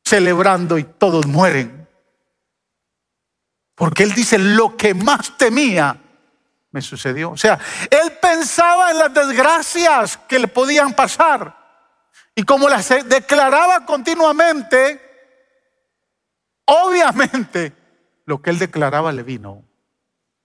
[0.05, 1.89] celebrando y todos mueren?
[3.75, 6.02] Porque él dice, lo que más temía
[6.73, 7.31] me sucedió.
[7.31, 7.59] O sea,
[7.91, 11.57] él pensaba en las desgracias que le podían pasar.
[12.35, 15.01] Y como las declaraba continuamente,
[16.65, 17.75] obviamente
[18.25, 19.65] lo que él declaraba le vino.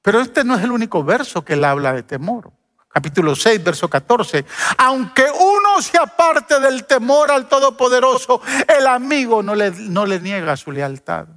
[0.01, 2.51] Pero este no es el único verso que él habla de temor.
[2.89, 4.45] Capítulo 6, verso 14.
[4.77, 10.57] Aunque uno se aparte del temor al Todopoderoso, el amigo no le, no le niega
[10.57, 11.27] su lealtad.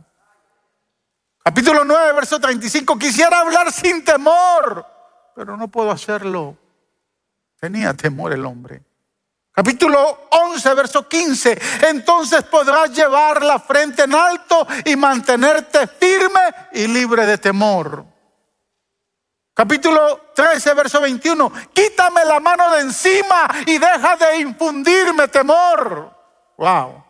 [1.43, 2.99] Capítulo 9, verso 35.
[2.99, 4.85] Quisiera hablar sin temor,
[5.35, 6.57] pero no puedo hacerlo.
[7.59, 8.83] Tenía temor el hombre.
[9.53, 11.61] Capítulo 11, verso 15.
[11.89, 16.41] Entonces podrás llevar la frente en alto y mantenerte firme
[16.73, 18.05] y libre de temor.
[19.53, 21.53] Capítulo 13, verso 21.
[21.73, 26.17] Quítame la mano de encima y deja de infundirme temor.
[26.57, 27.10] Wow.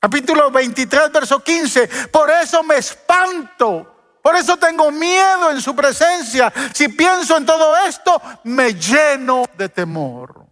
[0.00, 2.08] Capítulo 23, verso 15.
[2.08, 4.18] Por eso me espanto.
[4.22, 6.50] Por eso tengo miedo en su presencia.
[6.72, 10.46] Si pienso en todo esto, me lleno de temor.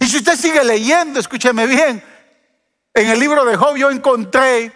[0.00, 2.02] Y si usted sigue leyendo, escúcheme bien,
[2.94, 4.72] en el libro de Job yo encontré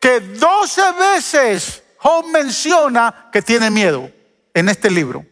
[0.00, 4.10] que 12 veces Job menciona que tiene miedo
[4.52, 5.24] en este libro.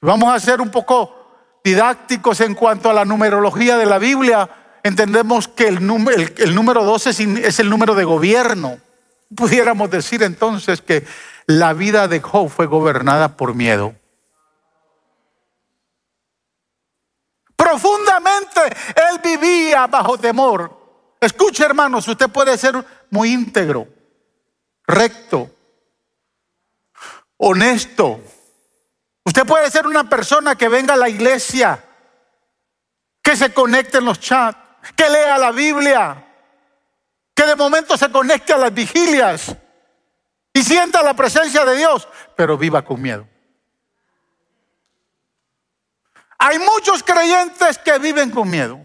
[0.00, 5.48] Vamos a ser un poco didácticos en cuanto a la numerología de la Biblia entendemos
[5.48, 7.10] que el, número, el, número 12
[7.42, 8.78] es el número de gobierno.
[9.34, 11.04] Pudiéramos decir entonces que
[11.46, 13.96] la vida de Job fue gobernada por miedo.
[17.56, 18.60] Profundamente
[18.94, 21.16] él vivía bajo temor.
[21.18, 23.88] Escuche hermanos, usted puede ser muy íntegro,
[24.86, 25.50] recto,
[27.38, 28.20] honesto.
[29.24, 31.82] Usted puede ser una persona que venga a la iglesia,
[33.22, 34.63] que se conecte en los chats,
[34.96, 36.24] que lea la Biblia,
[37.34, 39.56] que de momento se conecte a las vigilias
[40.52, 43.26] y sienta la presencia de Dios, pero viva con miedo.
[46.38, 48.80] Hay muchos creyentes que viven con miedo.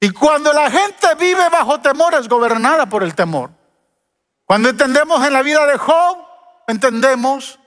[0.00, 3.50] Y cuando la gente vive bajo temor es gobernada por el temor.
[4.44, 6.18] Cuando entendemos en la vida de Job,
[6.68, 7.58] entendemos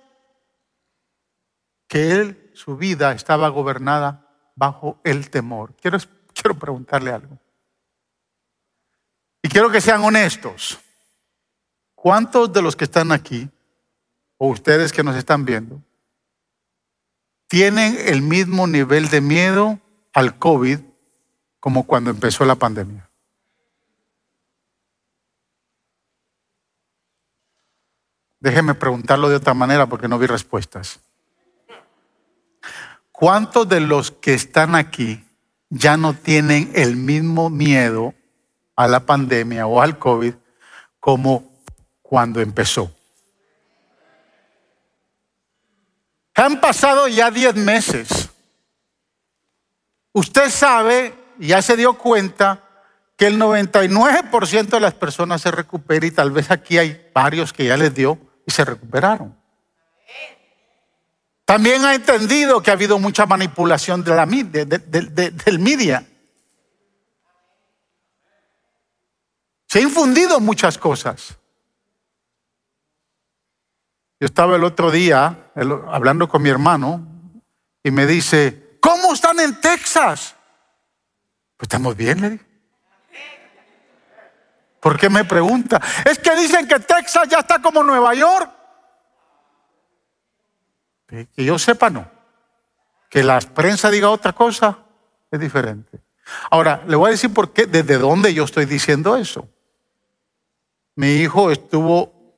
[1.88, 5.74] que él su vida estaba gobernada bajo el temor.
[5.76, 5.97] Quiero,
[6.34, 7.39] quiero preguntarle algo.
[9.41, 10.78] Y quiero que sean honestos.
[11.95, 13.49] ¿Cuántos de los que están aquí,
[14.38, 15.82] o ustedes que nos están viendo,
[17.47, 19.80] tienen el mismo nivel de miedo
[20.14, 20.80] al COVID
[21.62, 23.10] como cuando empezó la pandemia?
[28.41, 30.99] Déjeme preguntarlo de otra manera porque no vi respuestas.
[33.20, 35.26] ¿Cuántos de los que están aquí
[35.70, 38.14] ya no tienen el mismo miedo
[38.78, 40.34] a la pandemia o al COVID
[41.02, 41.52] como
[42.02, 42.96] cuando empezó?
[46.36, 48.30] Han pasado ya 10 meses.
[50.14, 52.64] Usted sabe, ya se dio cuenta,
[53.18, 57.66] que el 99% de las personas se recupera y tal vez aquí hay varios que
[57.66, 58.18] ya les dio
[58.48, 59.39] y se recuperaron.
[61.50, 66.06] También ha entendido que ha habido mucha manipulación de la, del media.
[69.66, 71.39] Se ha infundido muchas cosas.
[74.20, 75.52] Yo estaba el otro día
[75.91, 77.08] hablando con mi hermano
[77.82, 80.36] y me dice, ¿cómo están en Texas?
[81.58, 82.39] Pues estamos bien, le.
[84.80, 85.82] ¿Por qué me pregunta?
[86.06, 88.59] Es que dicen que Texas ya está como Nueva York.
[91.10, 92.10] Que yo sepa, no.
[93.10, 94.78] Que la prensa diga otra cosa
[95.32, 95.99] es diferente.
[96.51, 99.49] Ahora, le voy a decir por qué, desde dónde yo estoy diciendo eso.
[100.95, 102.36] Mi hijo estuvo,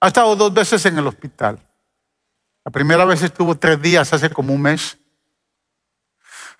[0.00, 1.58] ha estado dos veces en el hospital.
[2.64, 4.96] La primera vez estuvo tres días, hace como un mes,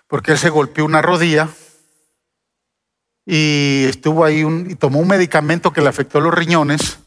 [0.07, 1.49] porque él se golpeó una rodilla
[3.25, 6.99] y estuvo ahí y tomó un medicamento que le afectó los riñones,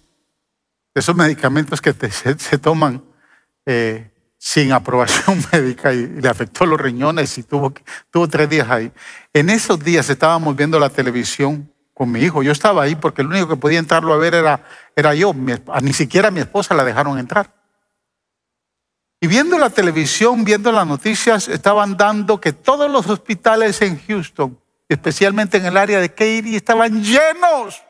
[0.94, 3.04] esos medicamentos que se, toman
[3.66, 7.74] eh, sin aprobación médica y, le afectó los riñones y tuvo,
[8.10, 8.90] tuvo tres días ahí.
[9.32, 12.42] En esos días estábamos viendo la televisión con mi hijo.
[12.42, 14.64] Yo estaba ahí porque el único que podía entrarlo a ver era,
[14.96, 15.34] era yo.
[15.82, 17.52] ni siquiera mi esposa la dejaron entrar.
[19.20, 24.56] Y viendo la televisión, viendo las noticias, estaban dando que todos los hospitales en Houston
[24.88, 27.82] especialmente en el área de Katy, estaban llenos.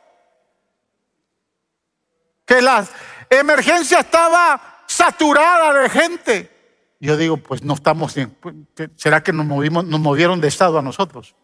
[2.45, 2.85] Que la
[3.29, 6.51] emergencia estaba saturada de gente.
[6.99, 8.35] Yo digo, pues no estamos, bien.
[8.39, 8.55] Pues,
[8.95, 11.35] ¿será que nos, movimos, nos movieron de estado a nosotros?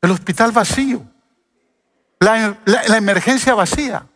[0.00, 1.02] El hospital vacío,
[2.20, 4.06] la, la emergencia vacía.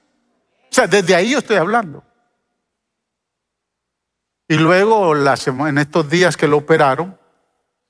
[0.71, 2.05] O sea, desde ahí yo estoy hablando.
[4.49, 7.19] Y luego en estos días que lo operaron,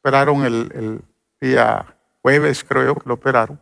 [0.00, 1.02] operaron el,
[1.40, 3.60] día jueves creo que lo operaron.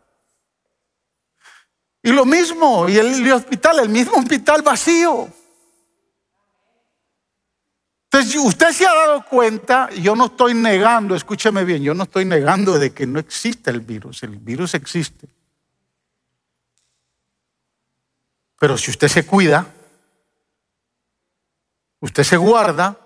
[2.03, 5.29] Y lo mismo, y el, hospital, el mismo hospital vacío.
[8.05, 12.25] Entonces, usted se ha dado cuenta, yo no estoy negando, escúcheme bien, yo no estoy
[12.25, 15.27] negando de que no existe el virus, el virus existe.
[18.59, 19.65] Pero si usted se cuida,
[21.99, 22.97] usted se guarda,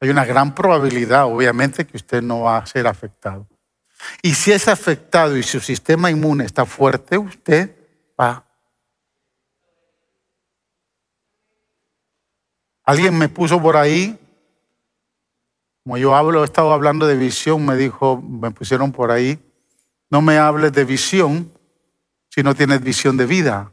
[0.00, 3.46] hay una gran probabilidad, obviamente, que usted no va a ser afectado.
[4.20, 7.81] Y si es afectado y su sistema inmune está fuerte, usted
[8.22, 8.44] va.
[12.84, 14.18] Alguien me puso por ahí,
[15.84, 19.38] como yo hablo, he estado hablando de visión, me dijo, me pusieron por ahí,
[20.10, 21.52] no me hables de visión
[22.28, 23.72] si no tienes visión de vida.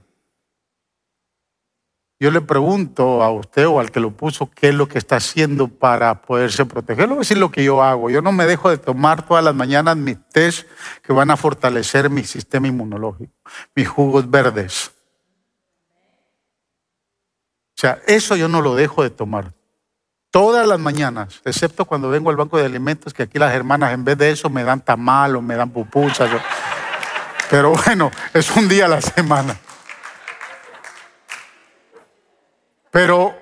[2.22, 5.16] Yo le pregunto a usted o al que lo puso qué es lo que está
[5.16, 7.04] haciendo para poderse proteger.
[7.04, 8.10] Le voy a decir lo que yo hago.
[8.10, 10.68] Yo no me dejo de tomar todas las mañanas mis test
[11.02, 13.32] que van a fortalecer mi sistema inmunológico,
[13.74, 14.92] mis jugos verdes.
[17.78, 19.54] O sea, eso yo no lo dejo de tomar.
[20.30, 24.04] Todas las mañanas, excepto cuando vengo al banco de alimentos, que aquí las hermanas en
[24.04, 26.30] vez de eso me dan tamal o me dan pupusas.
[27.50, 29.58] Pero bueno, es un día a la semana.
[32.92, 33.36] Pero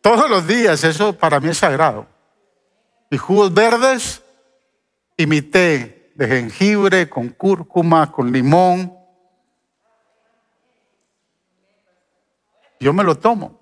[0.00, 2.06] todos los días eso para mí es sagrado.
[3.10, 4.22] Mis jugos verdes
[5.16, 8.96] y mi té de jengibre con cúrcuma, con limón.
[12.80, 13.58] Yo me lo tomo.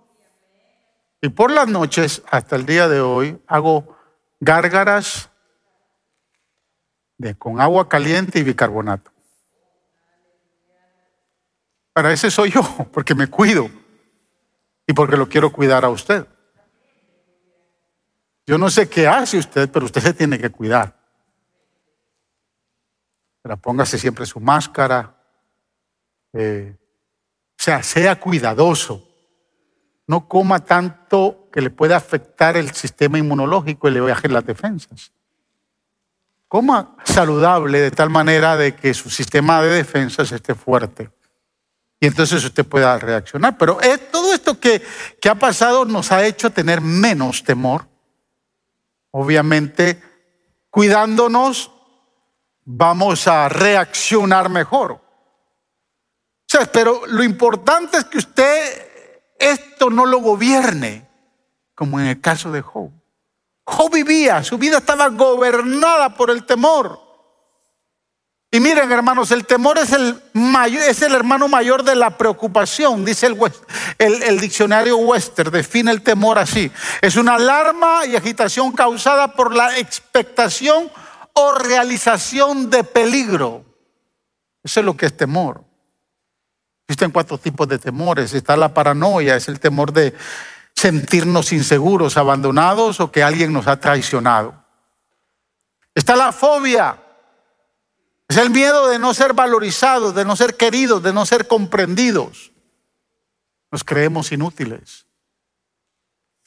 [1.20, 3.96] Y por las noches, hasta el día de hoy, hago
[4.38, 5.30] gárgaras
[7.18, 9.10] de, con agua caliente y bicarbonato.
[11.92, 13.70] Para ese soy yo, porque me cuido
[14.86, 16.26] y porque lo quiero cuidar a usted.
[18.46, 20.96] Yo no sé qué hace usted, pero usted se tiene que cuidar.
[23.42, 25.16] Pero póngase siempre su máscara.
[26.32, 26.76] Eh,
[27.58, 29.02] o sea, sea cuidadoso.
[30.06, 35.10] No coma tanto que le pueda afectar el sistema inmunológico y le bajen las defensas.
[36.46, 41.10] Coma saludable de tal manera de que su sistema de defensas esté fuerte.
[41.98, 43.58] Y entonces usted pueda reaccionar.
[43.58, 43.78] Pero
[44.12, 44.15] todo
[44.46, 44.80] esto que,
[45.20, 47.88] que ha pasado nos ha hecho tener menos temor.
[49.10, 50.00] Obviamente,
[50.70, 51.72] cuidándonos,
[52.64, 55.00] vamos a reaccionar mejor.
[56.72, 58.88] Pero lo importante es que usted
[59.38, 61.06] esto no lo gobierne,
[61.74, 62.90] como en el caso de Job.
[63.64, 67.05] Job vivía, su vida estaba gobernada por el temor.
[68.50, 73.26] Y miren, hermanos, el temor es el, hermano mayor de la preocupación, dice
[73.98, 76.70] el, diccionario Wester, define el temor así.
[77.02, 80.90] Es una alarma y agitación causada por la expectación
[81.32, 83.64] o realización de peligro.
[84.62, 85.64] Eso es lo que es temor.
[86.88, 88.32] Existen cuatro tipos de temores.
[88.32, 90.14] Está la paranoia, es el temor de
[90.74, 94.54] sentirnos inseguros, abandonados o que alguien nos ha traicionado.
[95.94, 97.02] Está la fobia.
[98.28, 102.52] Es el miedo de no ser valorizados, de no ser queridos, de no ser comprendidos.
[103.70, 105.06] Nos creemos inútiles.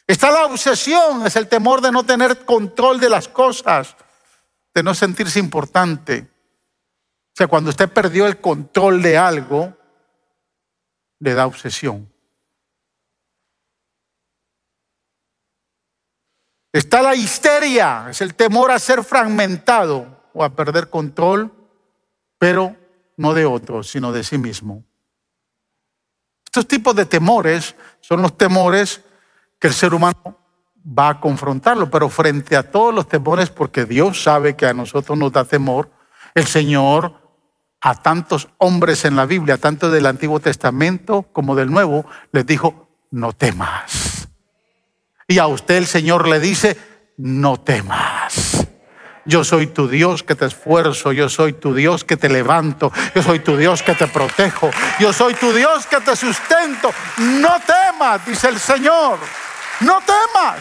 [0.05, 3.95] Está la obsesión, es el temor de no tener control de las cosas,
[4.73, 6.27] de no sentirse importante.
[7.27, 9.77] O sea, cuando usted perdió el control de algo,
[11.19, 12.11] le da obsesión.
[16.73, 21.58] Está la histeria, es el temor a ser fragmentado o a perder control,
[22.39, 22.75] pero
[23.17, 24.83] no de otros, sino de sí mismo.
[26.45, 29.03] Estos tipos de temores son los temores
[29.59, 30.37] que el ser humano
[30.83, 35.17] va a confrontarlo, pero frente a todos los temores, porque Dios sabe que a nosotros
[35.17, 35.91] nos da temor,
[36.33, 37.19] el Señor
[37.81, 42.89] a tantos hombres en la Biblia, tanto del Antiguo Testamento como del Nuevo, les dijo,
[43.11, 44.27] no temas.
[45.27, 46.77] Y a usted el Señor le dice,
[47.17, 48.67] no temas.
[49.29, 53.21] Yo soy tu Dios que te esfuerzo, yo soy tu Dios que te levanto, yo
[53.21, 56.91] soy tu Dios que te protejo, yo soy tu Dios que te sustento.
[57.17, 59.19] No temas, dice el Señor,
[59.81, 60.57] no temas.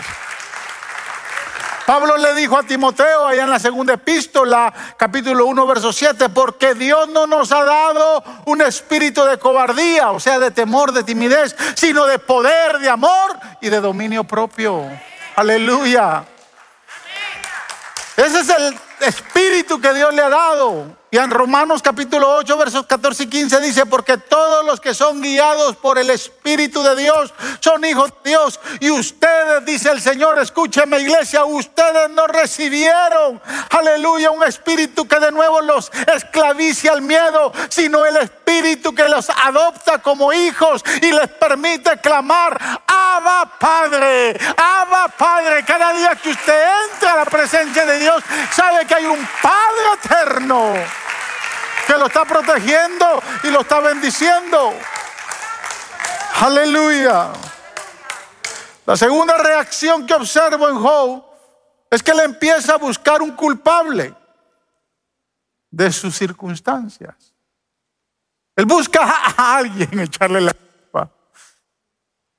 [1.87, 6.75] Pablo le dijo a Timoteo allá en la segunda epístola, capítulo 1, verso 7, porque
[6.75, 11.57] Dios no nos ha dado un espíritu de cobardía, o sea, de temor, de timidez,
[11.75, 14.85] sino de poder, de amor y de dominio propio.
[15.37, 16.27] Aleluya.
[18.19, 20.87] Ese es el espíritu que Dios le ha dado.
[21.11, 25.23] Y en Romanos capítulo 8, versos 14 y 15 dice, porque todos los que son
[25.23, 28.61] guiados por el Espíritu de Dios son hijos de Dios.
[28.81, 33.41] Y ustedes, dice el Señor, escúcheme iglesia, ustedes no recibieron,
[33.71, 39.31] aleluya, un espíritu que de nuevo los esclavice al miedo, sino el espíritu que los
[39.31, 45.65] adopta como hijos y les permite clamar, Abba Padre, Abba Padre.
[45.65, 49.87] Cada día que usted entra a la presencia de Dios, sabe que hay un Padre
[50.05, 50.98] eterno
[51.89, 54.75] que lo está protegiendo y lo está bendiciendo.
[56.35, 57.33] Aleluya.
[58.85, 61.25] La segunda reacción que observo en Job
[61.91, 64.15] es que él empieza a buscar un culpable
[65.71, 67.35] de sus circunstancias.
[68.55, 71.11] Él busca a alguien echarle la culpa.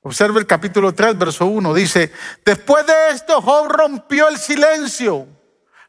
[0.02, 1.74] Observe el capítulo 3, verso 1.
[1.74, 2.12] Dice,
[2.44, 5.26] después de esto Job rompió el silencio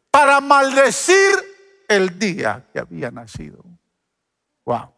[0.10, 1.51] para maldecir
[1.96, 3.64] el día que había nacido.
[4.66, 4.94] Wow.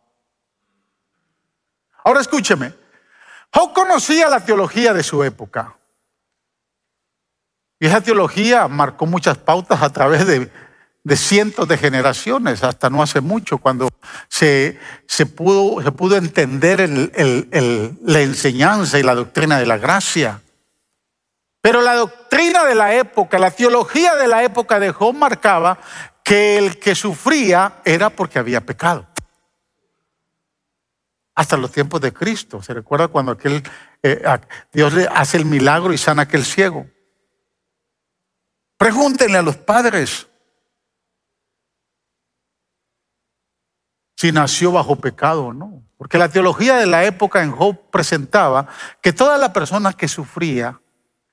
[2.03, 2.73] Ahora escúcheme.
[3.51, 5.75] Job conocía la teología de su época.
[7.79, 10.49] Y esa teología marcó muchas pautas a través de,
[11.03, 13.89] de cientos de generaciones, hasta no hace mucho, cuando
[14.29, 16.89] se, se, pudo, se pudo, entender
[18.01, 20.41] la enseñanza y la doctrina de la gracia.
[21.61, 25.79] Pero la doctrina de la época, la teología de la época de Job marcaba
[26.23, 29.07] que el que sufría era porque había pecado.
[31.35, 32.61] Hasta los tiempos de Cristo.
[32.61, 33.63] Se recuerda cuando aquel,
[34.01, 34.23] eh,
[34.71, 36.87] Dios le hace el milagro y sana a aquel ciego.
[38.77, 40.27] Pregúntenle a los padres
[44.15, 45.83] si nació bajo pecado o no.
[45.97, 48.67] Porque la teología de la época en Job presentaba
[49.01, 50.81] que toda la persona que sufría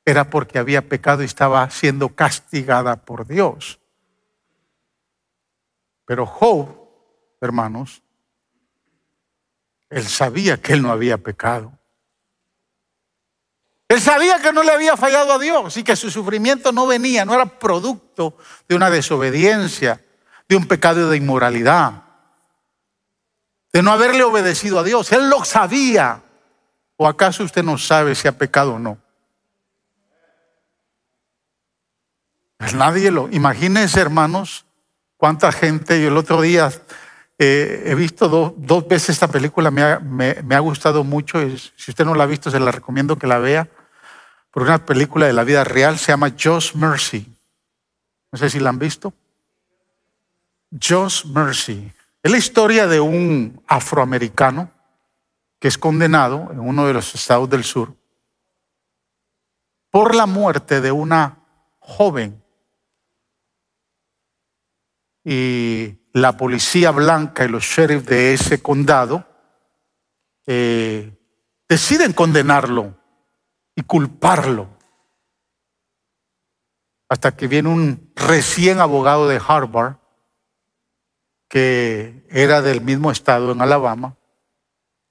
[0.04, 3.79] era porque había pecado y estaba siendo castigada por Dios.
[6.10, 6.66] Pero Job,
[7.40, 8.02] hermanos,
[9.90, 11.72] él sabía que él no había pecado.
[13.86, 17.24] Él sabía que no le había fallado a Dios y que su sufrimiento no venía,
[17.24, 18.36] no era producto
[18.68, 20.04] de una desobediencia,
[20.48, 22.02] de un pecado de inmoralidad,
[23.72, 25.12] de no haberle obedecido a Dios.
[25.12, 26.24] Él lo sabía.
[26.96, 28.98] ¿O acaso usted no sabe si ha pecado o no?
[32.56, 33.28] Pues nadie lo.
[33.30, 34.66] Imagínense, hermanos,
[35.20, 36.72] cuánta gente, yo el otro día
[37.38, 41.38] eh, he visto dos veces esta película, me ha, me, ha gustado mucho,
[41.76, 43.68] si usted no la ha visto se la recomiendo que la vea,
[44.50, 47.30] por una película de la vida real, se llama Just Mercy.
[48.32, 49.12] No sé si la han visto.
[50.72, 51.92] Just Mercy.
[52.22, 54.70] Es la historia de un afroamericano
[55.58, 57.94] que es condenado en uno de los estados del sur
[59.90, 61.44] por la muerte de una
[61.78, 62.42] joven.
[65.24, 69.26] Y la policía blanca y los sheriffs de ese condado
[70.46, 71.16] eh,
[71.68, 72.98] deciden condenarlo
[73.74, 74.68] y culparlo.
[77.08, 79.96] Hasta que viene un recién abogado de Harvard,
[81.48, 84.16] que era del mismo estado en Alabama,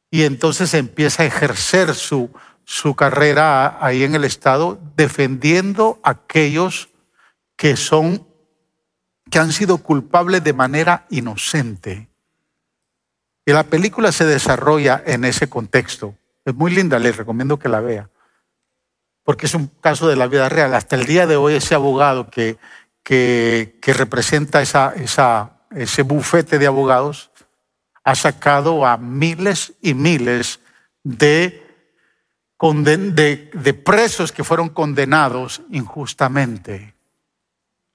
[0.10, 2.32] y entonces empieza a ejercer su,
[2.64, 6.90] su carrera ahí en el estado defendiendo a aquellos
[7.58, 8.29] que son
[9.30, 12.10] que han sido culpables de manera inocente.
[13.46, 16.16] Y la película se desarrolla en ese contexto.
[16.46, 18.10] Es muy linda, les recomiendo que la vea.
[19.24, 20.74] Porque es un caso de la vida real.
[20.74, 22.58] Hasta el día de hoy ese abogado que,
[23.04, 27.32] que, representa esa, esa, ese bufete de abogados
[28.04, 30.60] ha sacado a miles y miles
[31.04, 31.64] de
[33.84, 36.99] presos que fueron condenados injustamente.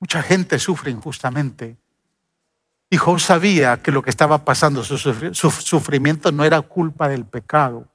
[0.05, 1.79] Mucha gente sufre injustamente.
[2.91, 4.99] Y Job sabía que lo que estaba pasando, su
[5.51, 7.89] sufrimiento no era culpa del pecado.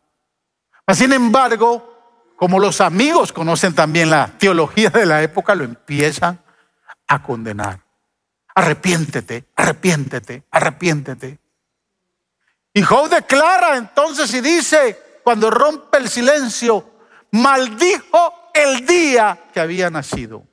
[0.92, 6.42] Sin embargo, como los amigos conocen también la teología de la época, lo empiezan
[7.08, 7.80] a condenar.
[8.56, 11.40] Arrepiéntete, arrepiéntete, arrepiéntete.
[12.74, 16.90] Y Job declara entonces y dice, cuando rompe el silencio,
[17.34, 20.49] maldijo el día que había nacido.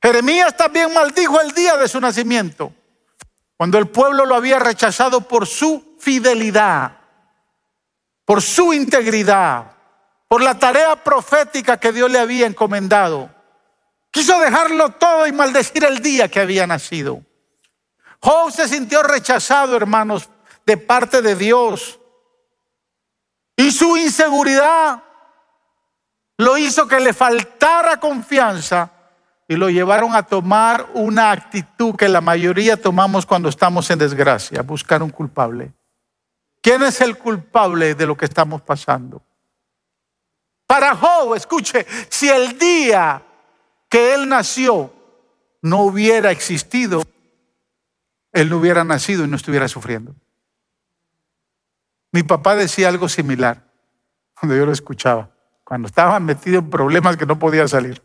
[0.00, 2.72] Jeremías también maldijo el día de su nacimiento,
[3.56, 6.98] cuando el pueblo lo había rechazado por su fidelidad,
[8.24, 9.72] por su integridad,
[10.28, 13.34] por la tarea profética que Dios le había encomendado.
[14.10, 17.22] Quiso dejarlo todo y maldecir el día que había nacido.
[18.20, 20.28] Job se sintió rechazado, hermanos,
[20.64, 21.98] de parte de Dios.
[23.56, 25.02] Y su inseguridad
[26.36, 28.92] lo hizo que le faltara confianza
[29.48, 34.60] y lo llevaron a tomar una actitud que la mayoría tomamos cuando estamos en desgracia,
[34.60, 35.72] buscar un culpable.
[36.60, 39.22] ¿Quién es el culpable de lo que estamos pasando?
[40.66, 43.22] Para Job, escuche, si el día
[43.88, 44.92] que él nació
[45.62, 47.02] no hubiera existido,
[48.32, 50.14] él no hubiera nacido y no estuviera sufriendo.
[52.12, 53.64] Mi papá decía algo similar
[54.38, 55.30] cuando yo lo escuchaba,
[55.64, 58.02] cuando estaba metido en problemas que no podía salir.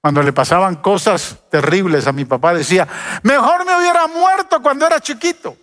[0.00, 2.88] Cuando le pasaban cosas terribles a mi papá, decía,
[3.22, 5.56] mejor me hubiera muerto cuando era chiquito.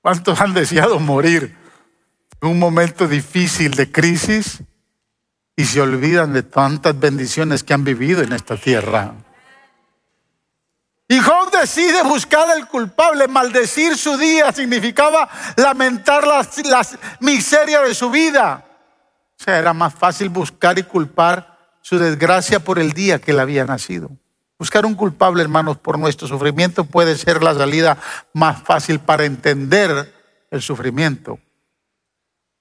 [0.00, 1.56] ¿Cuántos han deseado morir
[2.40, 4.62] en un momento difícil de crisis
[5.56, 9.14] y se olvidan de tantas bendiciones que han vivido en esta tierra?
[11.08, 13.26] Y Job decide buscar al culpable.
[13.26, 18.65] Maldecir su día significaba lamentar las, las miserias de su vida.
[19.38, 23.40] O sea, era más fácil buscar y culpar su desgracia por el día que él
[23.40, 24.10] había nacido.
[24.58, 27.98] Buscar un culpable, hermanos, por nuestro sufrimiento puede ser la salida
[28.32, 30.12] más fácil para entender
[30.50, 31.38] el sufrimiento,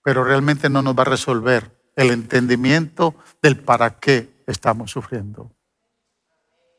[0.03, 5.51] pero realmente no nos va a resolver el entendimiento del para qué estamos sufriendo.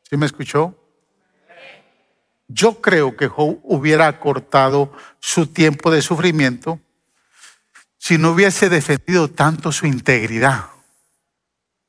[0.02, 0.74] ¿Sí me escuchó?
[2.48, 6.78] Yo creo que Job hubiera acortado su tiempo de sufrimiento
[8.06, 10.66] si no hubiese defendido tanto su integridad,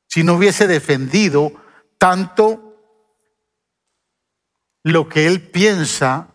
[0.08, 1.52] si no hubiese defendido
[1.96, 2.74] tanto
[4.82, 6.26] lo que él piensa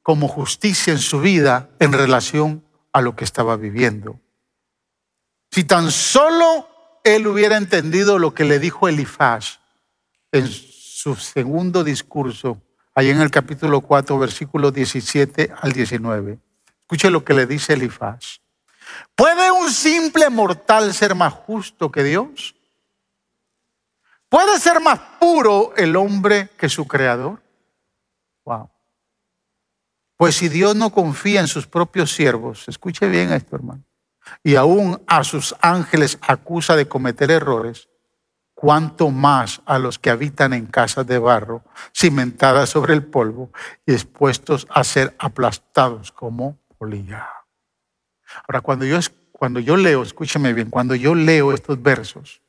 [0.00, 2.64] como justicia en su vida en relación
[2.94, 4.18] a lo que estaba viviendo.
[5.50, 6.66] Si tan solo
[7.04, 9.58] él hubiera entendido lo que le dijo Elifaz
[10.30, 12.58] en su segundo discurso,
[12.94, 16.38] ahí en el capítulo 4, versículos 17 al 19.
[16.80, 18.41] Escuche lo que le dice Elifaz.
[19.14, 22.54] ¿Puede un simple mortal ser más justo que Dios?
[24.28, 27.42] ¿Puede ser más puro el hombre que su creador?
[28.44, 28.70] Wow.
[30.16, 33.84] Pues si Dios no confía en sus propios siervos, escuche bien esto, hermano,
[34.42, 37.88] y aún a sus ángeles acusa de cometer errores,
[38.54, 43.50] cuanto más a los que habitan en casas de barro, cimentadas sobre el polvo
[43.84, 47.41] y expuestos a ser aplastados como polilla.
[48.48, 48.98] Ahora, cuando yo,
[49.32, 52.42] cuando yo leo, escúcheme bien, cuando yo leo estos versos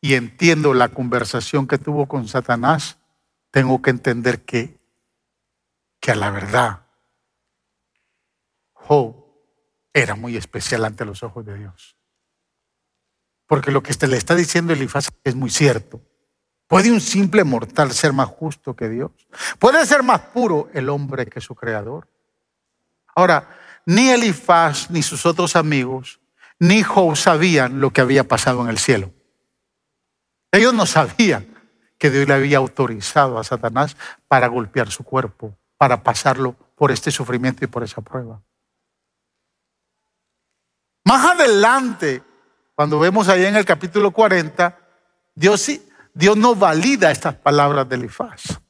[0.00, 2.98] y entiendo la conversación que tuvo con Satanás,
[3.50, 4.78] tengo que entender que,
[6.00, 6.86] que a la verdad,
[8.72, 9.24] Job
[9.92, 11.96] era muy especial ante los ojos de Dios.
[13.46, 16.00] Porque lo que le está diciendo Elifaz es muy cierto.
[16.66, 19.12] ¿Puede un simple mortal ser más justo que Dios?
[19.58, 22.08] ¿Puede ser más puro el hombre que su creador?
[23.14, 23.48] Ahora,
[23.86, 26.20] ni Elifaz ni sus otros amigos,
[26.58, 29.12] ni Job sabían lo que había pasado en el cielo.
[30.52, 31.46] Ellos no sabían
[31.98, 33.96] que Dios le había autorizado a Satanás
[34.28, 38.40] para golpear su cuerpo, para pasarlo por este sufrimiento y por esa prueba.
[41.04, 42.22] Más adelante,
[42.74, 44.78] cuando vemos ahí en el capítulo 40,
[45.34, 45.70] Dios,
[46.14, 48.60] Dios no valida estas palabras de Elifaz.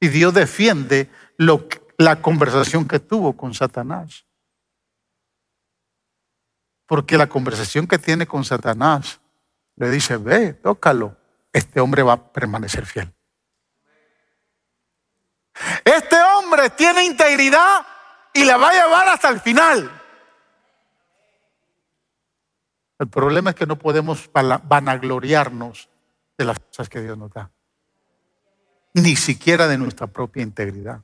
[0.00, 1.68] Y Dios defiende lo,
[1.98, 4.26] la conversación que tuvo con Satanás.
[6.86, 9.20] Porque la conversación que tiene con Satanás
[9.76, 11.16] le dice, ve, tócalo,
[11.52, 13.12] este hombre va a permanecer fiel.
[15.84, 17.86] Este hombre tiene integridad
[18.32, 20.02] y la va a llevar hasta el final.
[22.98, 25.88] El problema es que no podemos vanagloriarnos
[26.36, 27.50] de las cosas que Dios nos da.
[28.94, 31.02] Ni siquiera de nuestra propia integridad.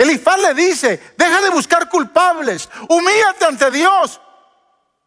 [0.00, 4.18] Elifaz le dice, deja de buscar culpables, humíllate ante Dios,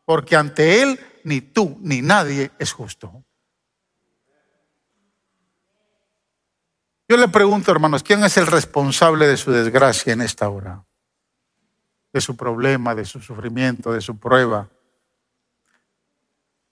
[0.05, 3.23] porque ante Él ni tú ni nadie es justo.
[7.09, 10.85] Yo le pregunto, hermanos, ¿quién es el responsable de su desgracia en esta hora?
[12.11, 14.69] De su problema, de su sufrimiento, de su prueba.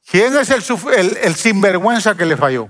[0.05, 2.69] ¿Quién es el, el, sinvergüenza que le falló?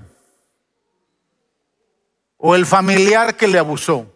[2.38, 4.11] ¿O el familiar que le abusó?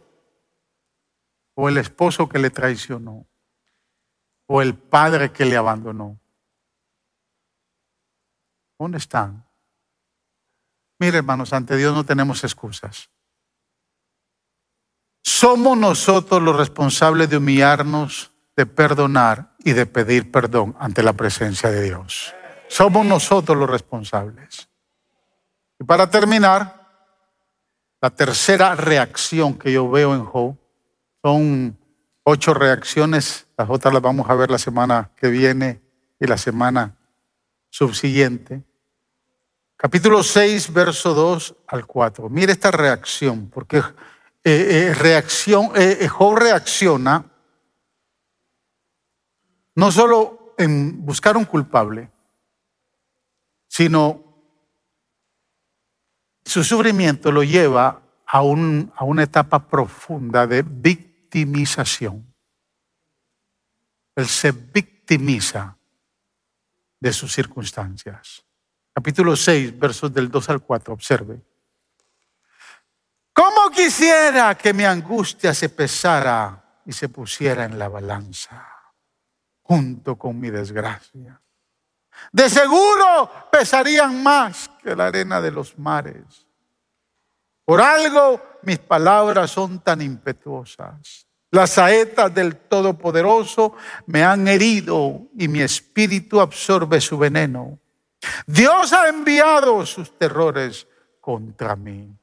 [1.59, 3.27] ¿O el esposo que le traicionó?
[4.47, 6.21] ¿O el padre que le abandonó?
[8.79, 9.47] ¿Dónde están?
[10.99, 13.09] Mire, hermanos, ante Dios no tenemos excusas.
[15.25, 21.71] Somos nosotros los responsables de humillarnos, de perdonar y de pedir perdón ante la presencia
[21.71, 22.35] de Dios.
[22.69, 24.69] Somos nosotros los responsables.
[25.81, 26.87] Y para terminar,
[28.03, 30.57] la tercera reacción que yo veo en Job
[31.27, 31.77] son
[32.23, 35.83] ocho reacciones, las otras las vamos a ver la semana que viene
[36.21, 36.95] y la semana
[37.69, 38.63] subsiguiente.
[39.77, 42.29] Capítulo 6, verso 2 al 4.
[42.29, 43.83] Mire esta reacción, porque eh,
[44.45, 47.25] eh, reacción, eh, Job reacciona
[49.75, 52.09] no solo en buscar un culpable,
[53.67, 54.23] sino
[56.45, 60.63] su sufrimiento lo lleva a, un, a una etapa profunda de
[61.37, 62.35] victimización.
[64.15, 65.77] Él se victimiza
[66.99, 68.43] de sus circunstancias.
[68.95, 71.39] Capítulo 6, versos del 2 al 4, observe.
[73.35, 78.67] ¿Cómo quisiera que mi angustia se pesara y se pusiera en la balanza
[79.61, 81.39] junto con mi desgracia?
[82.33, 86.47] De seguro pesarían más que la arena de los mares.
[87.63, 91.26] Por algo mis palabras son tan impetuosas.
[91.51, 93.75] Las saetas del Todopoderoso
[94.07, 97.79] me han herido y mi espíritu absorbe su veneno.
[98.47, 100.87] Dios ha enviado sus terrores
[101.21, 102.15] contra mí.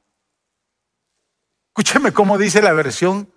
[1.68, 3.32] Escúcheme cómo dice la versión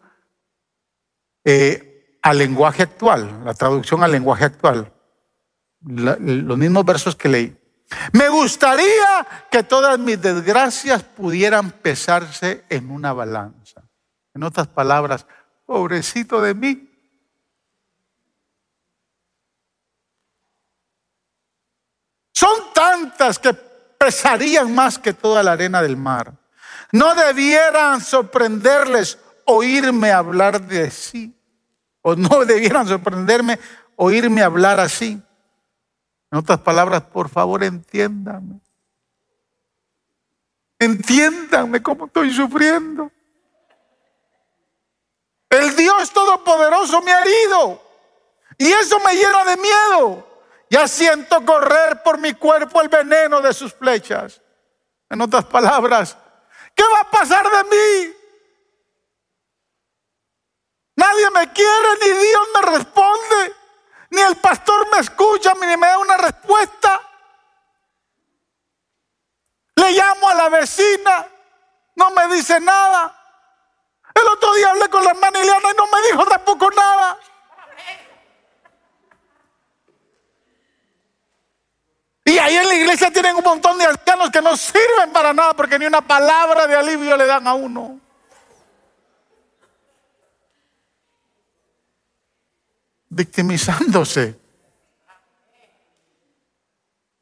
[1.43, 4.93] eh, al lenguaje actual, la traducción al lenguaje actual
[5.81, 7.57] los mismos versos que leí.
[8.11, 13.83] Me gustaría que todas mis desgracias pudieran pesarse en una balanza.
[14.33, 15.25] En otras palabras,
[15.67, 16.89] pobrecito de mí.
[22.33, 26.33] Son tantas que pesarían más que toda la arena del mar.
[26.91, 31.35] No debieran sorprenderles oírme hablar de sí.
[32.01, 33.59] O no debieran sorprenderme
[33.97, 35.21] oírme hablar así.
[36.31, 38.61] En otras palabras, por favor, entiéndanme.
[40.79, 43.11] Entiéndanme cómo estoy sufriendo.
[45.49, 47.81] El Dios Todopoderoso me ha herido.
[48.57, 50.27] Y eso me llena de miedo.
[50.69, 54.41] Ya siento correr por mi cuerpo el veneno de sus flechas.
[55.09, 56.17] En otras palabras,
[56.75, 58.13] ¿qué va a pasar de mí?
[60.95, 63.55] Nadie me quiere ni Dios me responde.
[64.09, 67.01] Ni el pastor me escucha ni me da una respuesta.
[69.75, 71.27] Le llamo a la vecina,
[71.95, 73.16] no me dice nada.
[74.21, 77.17] El otro día hablé con la hermana Ileana y no me dijo tampoco nada.
[82.25, 85.53] Y ahí en la iglesia tienen un montón de ancianos que no sirven para nada
[85.53, 88.01] porque ni una palabra de alivio le dan a uno.
[93.17, 94.39] victimizándose.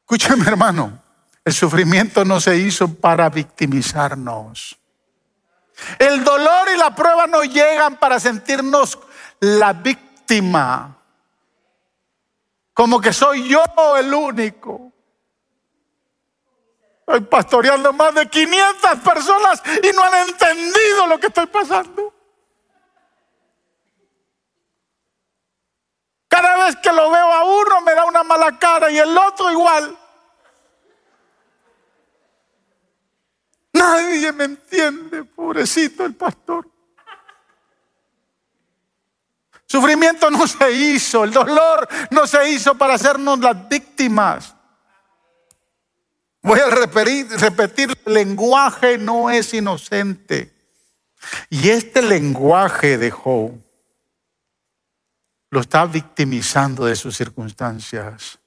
[0.00, 1.02] Escúchame, hermano.
[1.44, 4.78] El sufrimiento no se hizo para victimizarnos.
[5.98, 8.98] El dolor y la prueba no llegan para sentirnos
[9.40, 10.96] la víctima.
[12.72, 13.62] Como que soy yo
[13.96, 14.92] el único.
[17.00, 22.12] Estoy pastoreando más de 500 personas y no han entendido lo que estoy pasando.
[26.28, 29.50] Cada vez que lo veo a uno me da una mala cara y el otro
[29.52, 29.96] igual.
[33.86, 36.68] Nadie me entiende, pobrecito el pastor.
[39.64, 44.54] Sufrimiento no se hizo, el dolor no se hizo para hacernos las víctimas.
[46.42, 50.52] Voy a repetir, repetir, el lenguaje no es inocente.
[51.48, 53.52] Y este lenguaje de Job
[55.50, 58.38] lo está victimizando de sus circunstancias.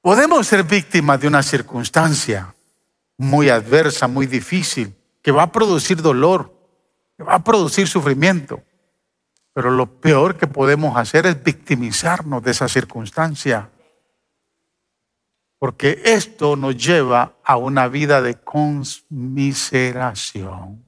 [0.00, 2.54] Podemos ser víctimas de una circunstancia
[3.18, 6.52] muy adversa, muy difícil, que va a producir dolor,
[7.16, 8.62] que va a producir sufrimiento.
[9.52, 13.70] Pero lo peor que podemos hacer es victimizarnos de esa circunstancia.
[15.58, 20.86] Porque esto nos lleva a una vida de conmiseración.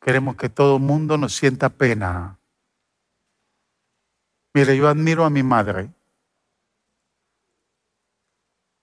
[0.00, 2.38] Queremos que todo el mundo nos sienta pena.
[4.52, 5.88] Mire, yo admiro a mi madre.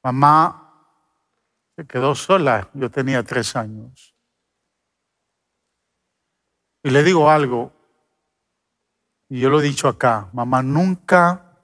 [0.04, 0.61] Mamá
[1.76, 4.16] se quedó sola, yo tenía tres años.
[6.84, 7.72] Y le digo algo,
[9.30, 11.58] y yo lo he dicho acá, mamá nunca,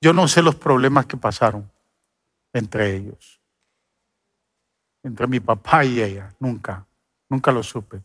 [0.00, 1.70] yo no sé los problemas que pasaron
[2.52, 3.40] entre ellos,
[5.02, 6.86] entre mi papá y ella, nunca,
[7.28, 8.02] nunca lo supe.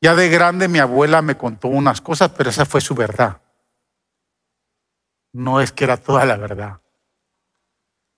[0.00, 3.40] Ya de grande mi abuela me contó unas cosas, pero esa fue su verdad.
[5.32, 6.80] No es que era toda la verdad.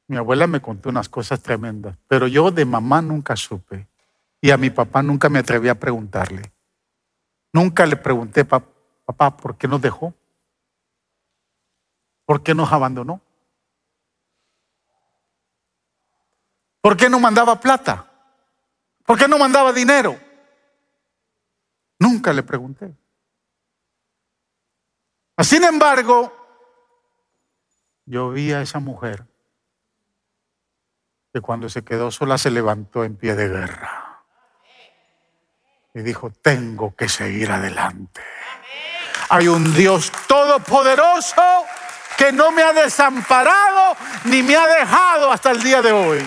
[0.09, 3.86] Mi abuela me contó unas cosas tremendas, pero yo de mamá nunca supe.
[4.40, 6.50] Y a mi papá nunca me atreví a preguntarle.
[7.52, 10.14] Nunca le pregunté, papá, ¿por qué nos dejó?
[12.24, 13.20] ¿Por qué nos abandonó?
[16.80, 18.11] ¿Por qué no mandaba plata?
[19.04, 20.18] ¿Por qué no mandaba dinero?
[21.98, 22.96] Nunca le pregunté.
[25.38, 26.32] Sin embargo,
[28.06, 29.26] yo vi a esa mujer
[31.41, 34.22] cuando se quedó sola se levantó en pie de guerra.
[35.95, 38.22] Y dijo, tengo que seguir adelante.
[39.30, 41.43] Hay un Dios todopoderoso
[42.16, 46.26] que no me ha desamparado ni me ha dejado hasta el día de hoy.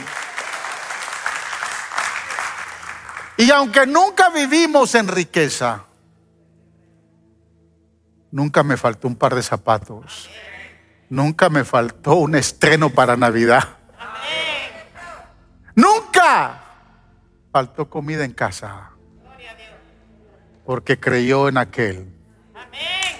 [3.37, 5.85] Y aunque nunca vivimos en riqueza,
[8.31, 10.29] nunca me faltó un par de zapatos,
[11.09, 13.80] nunca me faltó un estreno para Navidad.
[15.75, 16.61] Nunca
[17.51, 18.91] faltó comida en casa.
[20.65, 22.07] Porque creyó en aquel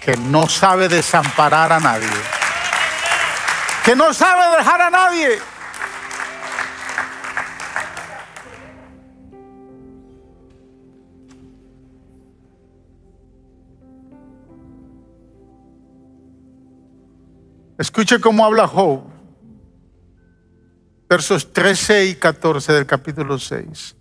[0.02, 2.08] que no sabe desamparar a nadie.
[3.84, 5.40] Que no sabe dejar a nadie.
[17.78, 19.11] Escuche cómo habla Job
[21.12, 23.98] versos 13 y 14 del capítulo 6.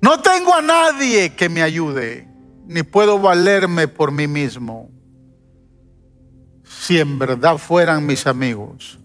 [0.00, 2.26] No tengo a nadie que me ayude,
[2.66, 4.88] ni puedo valerme por mí mismo.
[6.64, 8.98] Si en verdad fueran mis amigos,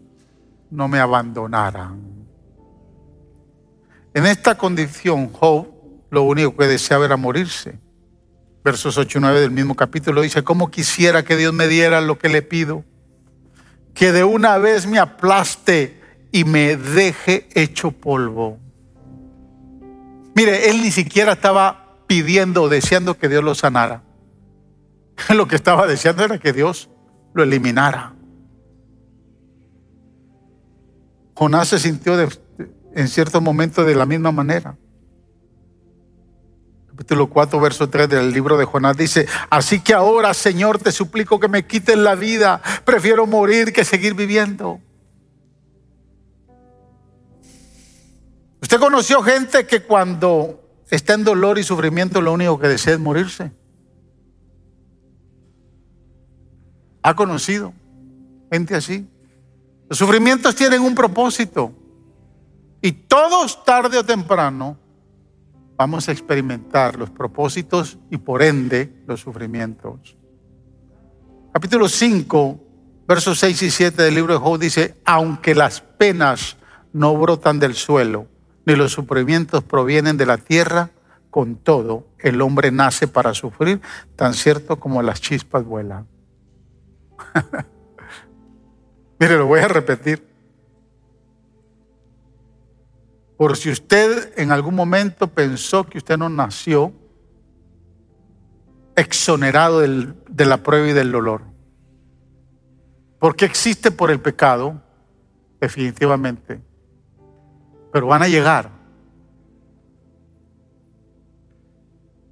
[0.71, 1.99] no me abandonaran.
[4.13, 5.67] En esta condición, Job
[6.09, 7.77] lo único que deseaba era morirse.
[8.63, 12.17] Versos 8 y 9 del mismo capítulo dice, ¿cómo quisiera que Dios me diera lo
[12.17, 12.85] que le pido?
[13.95, 15.99] Que de una vez me aplaste
[16.31, 18.59] y me deje hecho polvo.
[20.35, 24.03] Mire, él ni siquiera estaba pidiendo o deseando que Dios lo sanara.
[25.33, 26.89] Lo que estaba deseando era que Dios
[27.33, 28.13] lo eliminara.
[31.33, 32.17] Jonás se sintió
[32.93, 34.77] en cierto momento de la misma manera
[36.95, 41.41] capítulo 4, verso 3 del libro de Jonás dice, así que ahora, Señor, te suplico
[41.41, 44.79] que me quiten la vida, prefiero morir que seguir viviendo.
[48.61, 52.99] ¿Usted conoció gente que cuando está en dolor y sufrimiento lo único que desea es
[53.01, 53.51] morirse?
[57.03, 57.73] ¿Ha conocido
[58.49, 59.05] gente así?
[59.89, 61.73] Los sufrimientos tienen un propósito
[62.81, 64.84] y todos tarde o temprano
[65.77, 70.17] vamos a experimentar los propósitos y por ende los sufrimientos.
[71.53, 72.65] Capítulo 5
[73.07, 76.57] Versos 6 y 7 del libro de Job dice, aunque las penas
[76.91, 78.27] no brotan del suelo,
[78.65, 80.89] ni los sufrimientos provienen de la tierra,
[81.29, 83.79] con todo el hombre nace para sufrir,
[84.15, 86.07] tan cierto como las chispas vuelan.
[89.19, 90.34] Mire, lo voy a repetir.
[93.37, 96.93] Por si usted en algún momento pensó que usted no nació
[98.95, 101.41] exonerado de la prueba y del dolor.
[103.19, 104.81] Porque existe por el pecado,
[105.59, 106.61] definitivamente.
[107.91, 108.69] Pero van a llegar.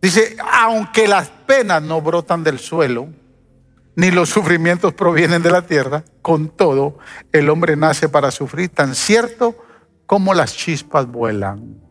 [0.02, 3.08] Dice, aunque las penas no brotan del suelo,
[3.96, 6.98] ni los sufrimientos provienen de la tierra, con todo,
[7.32, 9.63] el hombre nace para sufrir, tan cierto
[10.06, 11.82] como las chispas vuelan.